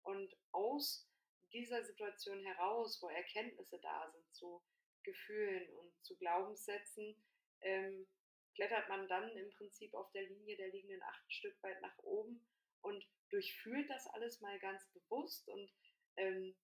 Und 0.03 0.37
aus 0.51 1.10
dieser 1.53 1.83
Situation 1.85 2.45
heraus, 2.45 3.01
wo 3.03 3.09
Erkenntnisse 3.09 3.79
da 3.81 4.11
sind 4.11 4.35
zu 4.35 4.63
Gefühlen 5.03 5.69
und 5.75 6.05
zu 6.05 6.17
Glaubenssätzen, 6.17 7.17
ähm, 7.63 8.07
klettert 8.55 8.89
man 8.89 9.09
dann 9.09 9.31
im 9.37 9.51
Prinzip 9.51 9.95
auf 9.95 10.11
der 10.13 10.23
Linie 10.23 10.57
der 10.57 10.69
liegenden 10.69 11.03
acht 11.03 11.33
Stück 11.33 11.63
weit 11.63 11.81
nach 11.81 11.97
oben 11.99 12.47
und 12.83 13.05
durchfühlt 13.31 13.89
das 13.89 14.07
alles 14.09 14.41
mal 14.41 14.59
ganz 14.59 14.85
bewusst 14.93 15.49
und 15.49 15.71
ähm, 16.17 16.55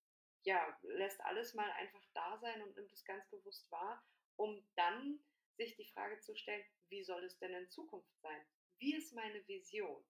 ja, 0.43 0.79
lässt 0.83 1.21
alles 1.23 1.55
mal 1.55 1.71
einfach 1.73 2.05
da 2.15 2.39
sein 2.39 2.63
und 2.63 2.77
nimmt 2.77 2.93
es 2.93 3.05
ganz 3.05 3.29
bewusst 3.31 3.71
wahr, 3.71 4.05
um 4.37 4.65
dann 4.77 5.21
sich 5.57 5.75
die 5.77 5.87
Frage 5.87 6.21
zu 6.21 6.37
stellen, 6.37 6.65
wie 6.89 7.03
soll 7.03 7.25
es 7.25 7.39
denn 7.39 7.53
in 7.55 7.69
Zukunft 7.71 8.21
sein? 8.21 8.41
Wie 8.79 8.95
ist 8.95 9.15
meine 9.15 9.47
Vision? 9.49 10.05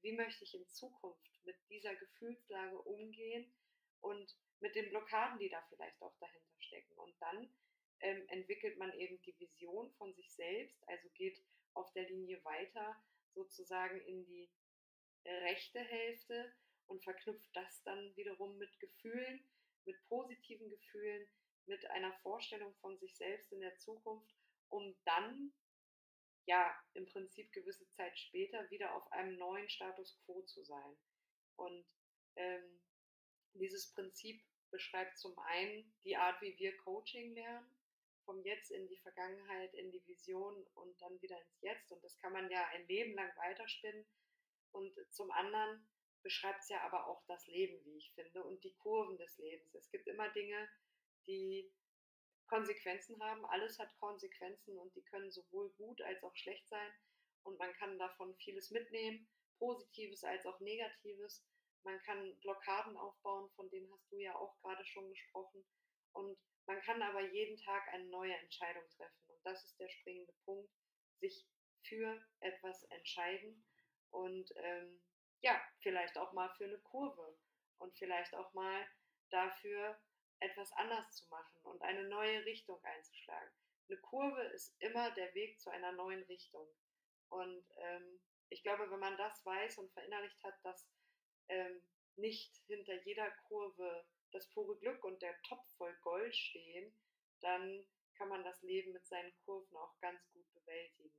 Wie 0.00 0.12
möchte 0.12 0.44
ich 0.44 0.54
in 0.54 0.68
Zukunft 0.68 1.44
mit 1.44 1.56
dieser 1.68 1.94
Gefühlslage 1.96 2.80
umgehen? 2.82 3.52
Und 4.00 4.36
mit 4.60 4.74
den 4.74 4.88
Blockaden, 4.90 5.38
die 5.38 5.48
da 5.48 5.62
vielleicht 5.68 6.00
auch 6.02 6.16
dahinter 6.18 6.60
stecken. 6.60 6.94
Und 6.96 7.14
dann 7.20 7.48
ähm, 8.00 8.26
entwickelt 8.28 8.78
man 8.78 8.92
eben 8.94 9.20
die 9.22 9.38
Vision 9.38 9.92
von 9.94 10.14
sich 10.14 10.32
selbst, 10.32 10.82
also 10.88 11.08
geht 11.10 11.42
auf 11.74 11.92
der 11.92 12.08
Linie 12.08 12.42
weiter 12.44 12.96
sozusagen 13.34 14.00
in 14.02 14.24
die 14.26 14.48
rechte 15.26 15.80
Hälfte 15.80 16.52
und 16.86 17.02
verknüpft 17.02 17.48
das 17.54 17.82
dann 17.82 18.14
wiederum 18.16 18.56
mit 18.58 18.78
Gefühlen, 18.78 19.44
mit 19.84 19.96
positiven 20.08 20.68
Gefühlen, 20.68 21.26
mit 21.66 21.84
einer 21.90 22.12
Vorstellung 22.18 22.74
von 22.76 22.98
sich 22.98 23.16
selbst 23.16 23.52
in 23.52 23.60
der 23.60 23.76
Zukunft, 23.78 24.34
um 24.68 24.94
dann 25.04 25.52
ja 26.46 26.74
im 26.92 27.06
Prinzip 27.06 27.52
gewisse 27.52 27.88
Zeit 27.90 28.18
später 28.18 28.70
wieder 28.70 28.94
auf 28.94 29.10
einem 29.12 29.36
neuen 29.38 29.68
Status 29.68 30.18
quo 30.24 30.42
zu 30.42 30.62
sein. 30.62 30.96
Und 31.56 31.86
ähm, 32.36 32.80
dieses 33.54 33.92
Prinzip 33.92 34.42
beschreibt 34.70 35.18
zum 35.18 35.38
einen 35.38 35.92
die 36.04 36.16
Art, 36.16 36.40
wie 36.42 36.58
wir 36.58 36.76
Coaching 36.78 37.34
lernen, 37.34 37.66
vom 38.24 38.42
Jetzt 38.42 38.70
in 38.70 38.88
die 38.88 38.98
Vergangenheit, 38.98 39.74
in 39.74 39.90
die 39.92 40.04
Vision 40.06 40.66
und 40.74 41.00
dann 41.00 41.20
wieder 41.20 41.40
ins 41.40 41.60
Jetzt. 41.60 41.92
Und 41.92 42.02
das 42.02 42.18
kann 42.18 42.32
man 42.32 42.50
ja 42.50 42.66
ein 42.68 42.86
Leben 42.88 43.14
lang 43.14 43.30
weiterspinnen. 43.36 44.04
Und 44.72 44.92
zum 45.10 45.30
anderen 45.30 45.86
beschreibt 46.22 46.62
es 46.62 46.68
ja 46.70 46.80
aber 46.80 47.06
auch 47.06 47.22
das 47.26 47.46
Leben, 47.46 47.84
wie 47.84 47.98
ich 47.98 48.12
finde, 48.14 48.42
und 48.42 48.64
die 48.64 48.74
Kurven 48.74 49.16
des 49.18 49.38
Lebens. 49.38 49.74
Es 49.74 49.90
gibt 49.90 50.08
immer 50.08 50.28
Dinge, 50.30 50.68
die 51.26 51.70
Konsequenzen 52.48 53.22
haben. 53.22 53.44
Alles 53.46 53.78
hat 53.78 53.94
Konsequenzen 53.98 54.76
und 54.78 54.94
die 54.96 55.04
können 55.04 55.30
sowohl 55.30 55.70
gut 55.74 56.00
als 56.02 56.22
auch 56.22 56.34
schlecht 56.34 56.66
sein. 56.68 56.92
Und 57.42 57.58
man 57.58 57.72
kann 57.74 57.98
davon 57.98 58.34
vieles 58.36 58.70
mitnehmen, 58.70 59.28
Positives 59.58 60.24
als 60.24 60.46
auch 60.46 60.58
Negatives. 60.60 61.44
Man 61.84 62.00
kann 62.02 62.36
Blockaden 62.40 62.96
aufbauen, 62.96 63.50
von 63.56 63.68
denen 63.70 63.90
hast 63.92 64.10
du 64.10 64.18
ja 64.18 64.34
auch 64.34 64.56
gerade 64.60 64.84
schon 64.84 65.08
gesprochen. 65.08 65.64
Und 66.12 66.38
man 66.66 66.80
kann 66.82 67.02
aber 67.02 67.20
jeden 67.20 67.56
Tag 67.58 67.88
eine 67.88 68.06
neue 68.06 68.34
Entscheidung 68.34 68.84
treffen. 68.96 69.28
Und 69.28 69.44
das 69.44 69.64
ist 69.64 69.78
der 69.78 69.88
springende 69.88 70.32
Punkt, 70.44 70.70
sich 71.20 71.46
für 71.82 72.24
etwas 72.40 72.82
entscheiden 72.84 73.64
und 74.10 74.52
ähm, 74.56 75.00
ja, 75.42 75.60
vielleicht 75.80 76.16
auch 76.16 76.32
mal 76.32 76.48
für 76.56 76.64
eine 76.64 76.78
Kurve 76.78 77.36
und 77.78 77.96
vielleicht 77.98 78.34
auch 78.34 78.52
mal 78.54 78.86
dafür 79.30 80.00
etwas 80.40 80.72
anders 80.72 81.14
zu 81.16 81.26
machen 81.28 81.60
und 81.62 81.82
eine 81.82 82.08
neue 82.08 82.44
Richtung 82.44 82.82
einzuschlagen. 82.82 83.50
Eine 83.88 83.98
Kurve 83.98 84.42
ist 84.54 84.74
immer 84.80 85.10
der 85.10 85.34
Weg 85.34 85.60
zu 85.60 85.70
einer 85.70 85.92
neuen 85.92 86.22
Richtung. 86.24 86.66
Und 87.28 87.64
ähm, 87.76 88.20
ich 88.48 88.62
glaube, 88.62 88.90
wenn 88.90 89.00
man 89.00 89.16
das 89.18 89.44
weiß 89.44 89.78
und 89.78 89.92
verinnerlicht 89.92 90.42
hat, 90.42 90.54
dass 90.62 90.88
ähm, 91.48 91.82
nicht 92.16 92.54
hinter 92.66 93.02
jeder 93.04 93.30
Kurve 93.48 94.04
das 94.32 94.48
pure 94.50 94.76
Glück 94.78 95.02
und 95.04 95.22
der 95.22 95.40
Topf 95.42 95.64
voll 95.76 95.94
Gold 96.02 96.34
stehen, 96.34 96.92
dann 97.40 97.86
kann 98.16 98.28
man 98.28 98.42
das 98.44 98.62
Leben 98.62 98.92
mit 98.92 99.06
seinen 99.06 99.32
Kurven 99.44 99.76
auch 99.76 99.98
ganz 100.00 100.20
gut 100.32 100.52
bewältigen. 100.54 101.12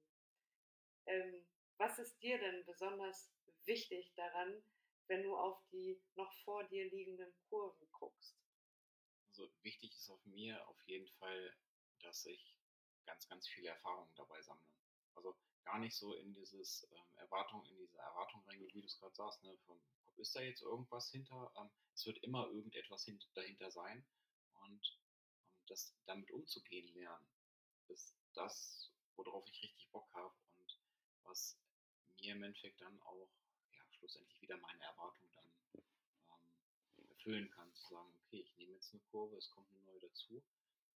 Ähm, 1.05 1.45
was 1.77 1.99
ist 1.99 2.21
dir 2.21 2.37
denn 2.39 2.65
besonders 2.65 3.31
wichtig 3.65 4.13
daran, 4.15 4.63
wenn 5.07 5.23
du 5.23 5.35
auf 5.35 5.61
die 5.71 6.01
noch 6.15 6.33
vor 6.43 6.63
dir 6.65 6.89
liegenden 6.89 7.33
Kurven 7.49 7.87
guckst? 7.91 8.37
Also 9.29 9.51
wichtig 9.61 9.93
ist 9.93 10.09
auf 10.09 10.25
mir 10.25 10.65
auf 10.67 10.81
jeden 10.85 11.09
Fall, 11.19 11.53
dass 11.99 12.25
ich 12.25 12.55
ganz, 13.05 13.27
ganz 13.27 13.47
viele 13.47 13.69
Erfahrungen 13.69 14.11
dabei 14.15 14.41
sammle. 14.41 14.65
Also 15.15 15.35
gar 15.65 15.79
nicht 15.79 15.95
so 15.95 16.13
in 16.13 16.33
dieses 16.33 16.87
ähm, 16.91 17.17
Erwartung, 17.17 17.65
in 17.65 17.77
diese 17.77 17.97
Erwartung 17.97 18.41
reingehe, 18.47 18.73
wie 18.73 18.81
du 18.81 18.87
es 18.87 18.99
gerade 18.99 19.15
sagst, 19.15 19.43
ne, 19.43 19.57
vom, 19.65 19.81
ist 20.17 20.35
da 20.35 20.41
jetzt 20.41 20.61
irgendwas 20.61 21.09
hinter? 21.11 21.51
Ähm, 21.57 21.69
es 21.93 22.05
wird 22.05 22.23
immer 22.23 22.47
irgendetwas 22.47 23.03
hint 23.03 23.27
dahinter 23.33 23.71
sein 23.71 24.05
und 24.53 24.99
ähm, 25.01 25.65
das 25.67 25.93
damit 26.05 26.31
umzugehen 26.31 26.87
lernen, 26.93 27.27
ist 27.87 28.15
das, 28.33 28.91
worauf 29.15 29.45
ich 29.47 29.63
richtig 29.63 29.89
Bock 29.91 30.07
habe 30.13 30.33
und 30.57 30.79
was 31.23 31.57
mir 32.19 32.33
im 32.33 32.43
Endeffekt 32.43 32.79
dann 32.79 33.01
auch 33.01 33.29
ja, 33.73 33.81
schlussendlich 33.97 34.41
wieder 34.41 34.57
meine 34.57 34.83
Erwartung 34.83 35.29
dann 35.33 35.51
ähm, 35.73 37.09
erfüllen 37.09 37.49
kann, 37.51 37.73
zu 37.73 37.87
sagen, 37.87 38.13
okay, 38.23 38.41
ich 38.41 38.55
nehme 38.55 38.73
jetzt 38.73 38.93
eine 38.93 39.01
Kurve, 39.11 39.35
es 39.37 39.49
kommt 39.49 39.69
eine 39.71 39.81
neue 39.81 39.99
dazu. 39.99 40.43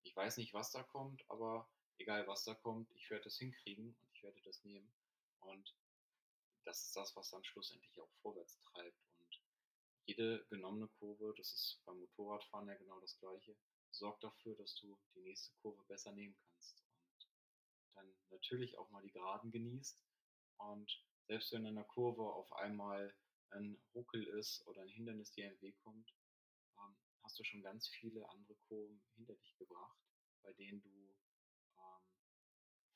Ich 0.02 0.14
weiß 0.14 0.36
nicht, 0.36 0.52
was 0.52 0.70
da 0.72 0.82
kommt, 0.82 1.24
aber 1.30 1.68
egal 1.98 2.26
was 2.26 2.44
da 2.44 2.54
kommt, 2.54 2.90
ich 2.92 3.08
werde 3.10 3.24
das 3.24 3.38
hinkriegen 3.38 3.96
ich 4.18 4.24
werde 4.24 4.40
das 4.42 4.62
nehmen. 4.64 4.92
Und 5.40 5.76
das 6.64 6.82
ist 6.82 6.96
das, 6.96 7.14
was 7.16 7.30
dann 7.30 7.44
schlussendlich 7.44 8.00
auch 8.00 8.10
vorwärts 8.20 8.58
treibt. 8.60 9.00
Und 9.20 9.42
jede 10.06 10.44
genommene 10.46 10.88
Kurve, 10.98 11.34
das 11.36 11.52
ist 11.52 11.80
beim 11.84 11.98
Motorradfahren 12.00 12.68
ja 12.68 12.74
genau 12.74 13.00
das 13.00 13.18
gleiche, 13.18 13.56
sorgt 13.90 14.24
dafür, 14.24 14.56
dass 14.56 14.74
du 14.76 14.98
die 15.14 15.20
nächste 15.20 15.52
Kurve 15.62 15.82
besser 15.84 16.12
nehmen 16.12 16.36
kannst. 16.36 16.84
Und 17.14 17.28
dann 17.94 18.16
natürlich 18.30 18.76
auch 18.76 18.90
mal 18.90 19.02
die 19.02 19.12
Geraden 19.12 19.50
genießt. 19.50 19.98
Und 20.56 21.04
selbst 21.28 21.52
wenn 21.52 21.64
in 21.64 21.78
einer 21.78 21.84
Kurve 21.84 22.22
auf 22.22 22.52
einmal 22.54 23.14
ein 23.50 23.80
Ruckel 23.94 24.24
ist 24.24 24.66
oder 24.66 24.82
ein 24.82 24.88
Hindernis 24.88 25.30
dir 25.30 25.50
im 25.50 25.60
Weg 25.62 25.78
kommt, 25.78 26.12
ähm, 26.78 26.96
hast 27.22 27.38
du 27.38 27.44
schon 27.44 27.62
ganz 27.62 27.88
viele 27.88 28.28
andere 28.28 28.56
Kurven 28.66 29.00
hinter 29.14 29.34
dich 29.36 29.56
gebracht, 29.56 29.98
bei 30.42 30.52
denen 30.54 30.82
du 30.82 31.17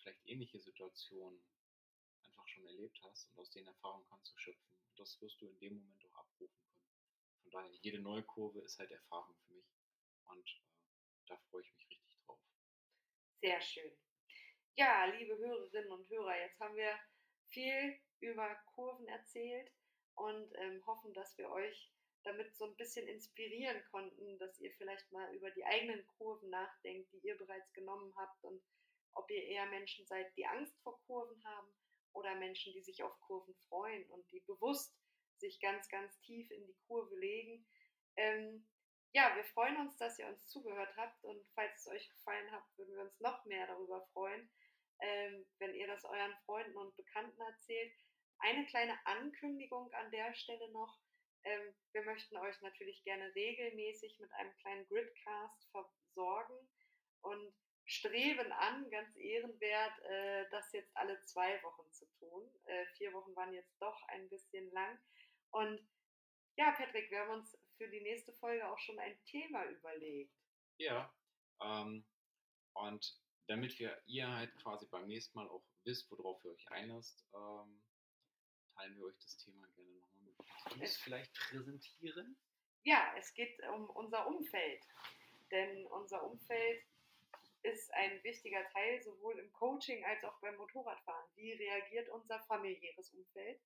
vielleicht 0.02 0.26
ähnliche 0.26 0.58
Situationen 0.58 1.40
einfach 2.24 2.46
schon 2.48 2.66
erlebt 2.66 3.00
hast 3.02 3.28
und 3.30 3.38
aus 3.38 3.50
den 3.50 3.66
Erfahrungen 3.66 4.06
kannst 4.08 4.32
du 4.32 4.38
schöpfen. 4.38 4.76
Und 4.88 4.98
das 4.98 5.20
wirst 5.20 5.40
du 5.40 5.46
in 5.46 5.58
dem 5.58 5.74
Moment 5.76 6.04
auch 6.06 6.18
abrufen 6.18 6.60
können. 6.66 6.82
Von 7.42 7.50
daher, 7.52 7.70
jede 7.82 8.00
neue 8.00 8.22
Kurve 8.22 8.60
ist 8.60 8.78
halt 8.78 8.90
Erfahrung 8.90 9.36
für 9.46 9.54
mich. 9.54 9.66
Und 10.24 10.48
äh, 10.48 11.26
da 11.26 11.36
freue 11.50 11.62
ich 11.62 11.72
mich 11.74 11.88
richtig 11.90 12.18
drauf. 12.24 12.38
Sehr 13.40 13.60
schön. 13.60 13.92
Ja, 14.74 15.04
liebe 15.06 15.36
Hörerinnen 15.36 15.92
und 15.92 16.08
Hörer, 16.08 16.38
jetzt 16.38 16.58
haben 16.60 16.76
wir 16.76 16.98
viel 17.48 17.98
über 18.20 18.54
Kurven 18.74 19.06
erzählt 19.06 19.70
und 20.14 20.52
ähm, 20.56 20.84
hoffen, 20.86 21.12
dass 21.14 21.36
wir 21.36 21.50
euch 21.50 21.90
damit 22.24 22.54
so 22.56 22.66
ein 22.66 22.76
bisschen 22.76 23.06
inspirieren 23.08 23.82
konnten, 23.90 24.38
dass 24.38 24.60
ihr 24.60 24.70
vielleicht 24.72 25.10
mal 25.10 25.34
über 25.34 25.50
die 25.50 25.64
eigenen 25.64 26.06
Kurven 26.06 26.50
nachdenkt, 26.50 27.12
die 27.12 27.26
ihr 27.26 27.36
bereits 27.36 27.72
genommen 27.72 28.14
habt 28.16 28.44
und 28.44 28.62
ob 29.14 29.30
ihr 29.30 29.44
eher 29.44 29.66
Menschen 29.66 30.06
seid, 30.06 30.34
die 30.36 30.46
Angst 30.46 30.78
vor 30.82 31.00
Kurven 31.06 31.42
haben 31.44 31.68
oder 32.12 32.34
Menschen, 32.36 32.72
die 32.72 32.82
sich 32.82 33.02
auf 33.02 33.18
Kurven 33.20 33.54
freuen 33.68 34.04
und 34.10 34.30
die 34.30 34.40
bewusst 34.40 34.94
sich 35.38 35.60
ganz, 35.60 35.88
ganz 35.88 36.18
tief 36.20 36.50
in 36.50 36.66
die 36.66 36.76
Kurve 36.86 37.14
legen. 37.16 37.66
Ähm, 38.16 38.66
ja, 39.12 39.34
wir 39.36 39.44
freuen 39.44 39.76
uns, 39.76 39.96
dass 39.98 40.18
ihr 40.18 40.26
uns 40.26 40.46
zugehört 40.48 40.96
habt 40.96 41.22
und 41.24 41.46
falls 41.54 41.80
es 41.80 41.86
euch 41.88 42.08
gefallen 42.10 42.50
hat, 42.50 42.64
würden 42.76 42.94
wir 42.94 43.02
uns 43.02 43.20
noch 43.20 43.44
mehr 43.44 43.66
darüber 43.66 44.06
freuen, 44.12 44.50
ähm, 45.00 45.46
wenn 45.58 45.74
ihr 45.74 45.86
das 45.86 46.04
euren 46.04 46.34
Freunden 46.46 46.76
und 46.76 46.96
Bekannten 46.96 47.40
erzählt. 47.40 47.92
Eine 48.38 48.66
kleine 48.66 48.98
Ankündigung 49.06 49.92
an 49.92 50.10
der 50.10 50.32
Stelle 50.34 50.70
noch. 50.72 50.98
Ähm, 51.44 51.74
wir 51.92 52.02
möchten 52.04 52.36
euch 52.36 52.60
natürlich 52.62 53.02
gerne 53.04 53.34
regelmäßig 53.34 54.18
mit 54.18 54.32
einem 54.32 54.56
kleinen 54.58 54.86
Gridcast 54.86 55.70
versorgen 55.70 56.68
und 57.22 57.54
streben 57.84 58.52
an, 58.52 58.88
ganz 58.90 59.14
ehrenwert, 59.16 59.98
äh, 60.04 60.48
das 60.50 60.72
jetzt 60.72 60.96
alle 60.96 61.20
zwei 61.22 61.62
Wochen 61.62 61.90
zu 61.92 62.06
tun. 62.18 62.48
Äh, 62.64 62.86
vier 62.96 63.12
Wochen 63.12 63.34
waren 63.36 63.52
jetzt 63.52 63.74
doch 63.80 64.02
ein 64.08 64.28
bisschen 64.28 64.70
lang. 64.72 64.98
Und 65.50 65.80
ja, 66.56 66.72
Patrick, 66.72 67.10
wir 67.10 67.20
haben 67.20 67.40
uns 67.40 67.56
für 67.76 67.88
die 67.88 68.00
nächste 68.00 68.32
Folge 68.34 68.68
auch 68.68 68.78
schon 68.78 68.98
ein 68.98 69.18
Thema 69.24 69.64
überlegt. 69.64 70.34
Ja, 70.78 71.12
ähm, 71.60 72.04
und 72.74 73.20
damit 73.46 73.78
wir 73.78 74.00
ihr 74.06 74.28
halt 74.28 74.54
quasi 74.56 74.86
beim 74.86 75.06
nächsten 75.06 75.36
Mal 75.38 75.48
auch 75.48 75.64
wisst, 75.84 76.10
worauf 76.10 76.42
ihr 76.44 76.52
euch 76.52 76.70
einlasst, 76.70 77.26
ähm, 77.34 77.82
teilen 78.74 78.96
wir 78.96 79.06
euch 79.06 79.18
das 79.18 79.36
Thema 79.38 79.66
gerne 79.74 79.90
nochmal 79.92 80.22
mit. 80.22 80.36
Kannst 80.64 80.78
du 80.78 80.84
es 80.84 80.96
vielleicht 80.98 81.34
präsentieren? 81.34 82.36
Ja, 82.84 83.14
es 83.16 83.32
geht 83.34 83.60
um 83.74 83.90
unser 83.90 84.26
Umfeld. 84.26 84.82
Denn 85.50 85.86
unser 85.86 86.24
Umfeld 86.24 86.82
ist 87.62 87.92
ein 87.94 88.22
wichtiger 88.24 88.68
Teil 88.70 89.00
sowohl 89.02 89.38
im 89.38 89.52
Coaching 89.52 90.04
als 90.04 90.24
auch 90.24 90.38
beim 90.40 90.56
Motorradfahren. 90.56 91.30
Wie 91.36 91.52
reagiert 91.52 92.08
unser 92.08 92.40
familiäres 92.40 93.10
Umfeld 93.10 93.60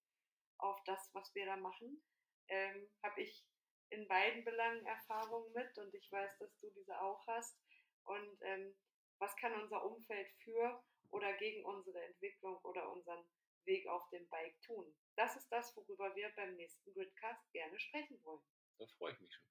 auf 0.58 0.82
das, 0.84 1.10
was 1.14 1.34
wir 1.34 1.46
da 1.46 1.56
machen? 1.56 2.02
Ähm, 2.48 2.88
Habe 3.02 3.22
ich 3.22 3.44
in 3.90 4.06
beiden 4.06 4.44
Belangen 4.44 4.84
Erfahrungen 4.84 5.52
mit 5.52 5.78
und 5.78 5.94
ich 5.94 6.10
weiß, 6.10 6.38
dass 6.38 6.58
du 6.58 6.70
diese 6.70 7.00
auch 7.00 7.26
hast. 7.26 7.56
Und 8.04 8.38
ähm, 8.42 8.76
was 9.18 9.34
kann 9.36 9.60
unser 9.60 9.84
Umfeld 9.84 10.30
für 10.44 10.82
oder 11.10 11.32
gegen 11.34 11.64
unsere 11.64 12.02
Entwicklung 12.04 12.58
oder 12.64 12.90
unseren 12.92 13.24
Weg 13.64 13.86
auf 13.88 14.08
dem 14.10 14.28
Bike 14.28 14.60
tun? 14.62 14.94
Das 15.16 15.36
ist 15.36 15.48
das, 15.50 15.74
worüber 15.76 16.14
wir 16.14 16.28
beim 16.36 16.54
nächsten 16.56 16.92
Gridcast 16.92 17.52
gerne 17.52 17.78
sprechen 17.80 18.22
wollen. 18.24 18.42
Da 18.78 18.86
freue 18.98 19.12
ich 19.12 19.20
mich 19.20 19.34
schon. 19.34 19.46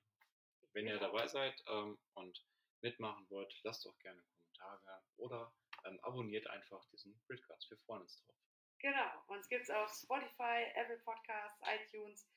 Wenn 0.74 0.88
ihr 0.88 1.00
dabei 1.00 1.26
seid 1.28 1.56
ähm, 1.68 1.98
und 2.14 2.46
mitmachen 2.82 3.26
wollt, 3.30 3.52
lasst 3.64 3.86
doch 3.86 3.98
gerne 4.00 4.22
Kommentare 4.58 5.02
oder 5.18 5.54
ähm, 5.86 6.00
abonniert 6.04 6.48
einfach 6.48 6.84
diesen 6.92 7.20
Gridcast. 7.28 7.70
Wir 7.70 7.78
freuen 7.80 8.02
uns 8.02 8.24
drauf. 8.24 8.36
Genau, 8.80 9.24
uns 9.28 9.48
gibt 9.48 9.64
es 9.64 9.70
auf 9.70 9.92
Spotify, 9.92 10.66
Apple 10.76 11.00
Podcasts, 11.00 11.62
iTunes 11.64 12.28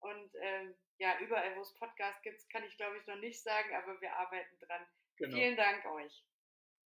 und 0.00 0.30
ähm, 0.40 0.74
ja, 0.98 1.18
überall, 1.20 1.56
wo 1.56 1.62
es 1.62 1.74
Podcasts 1.74 2.22
gibt, 2.22 2.48
kann 2.50 2.64
ich 2.64 2.76
glaube 2.76 2.98
ich 2.98 3.06
noch 3.06 3.16
nicht 3.16 3.42
sagen, 3.42 3.74
aber 3.74 4.00
wir 4.00 4.14
arbeiten 4.16 4.58
dran. 4.58 4.86
Genau. 5.16 5.36
Vielen 5.36 5.56
Dank 5.56 5.84
euch. 5.86 6.24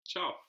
Ciao. 0.08 0.40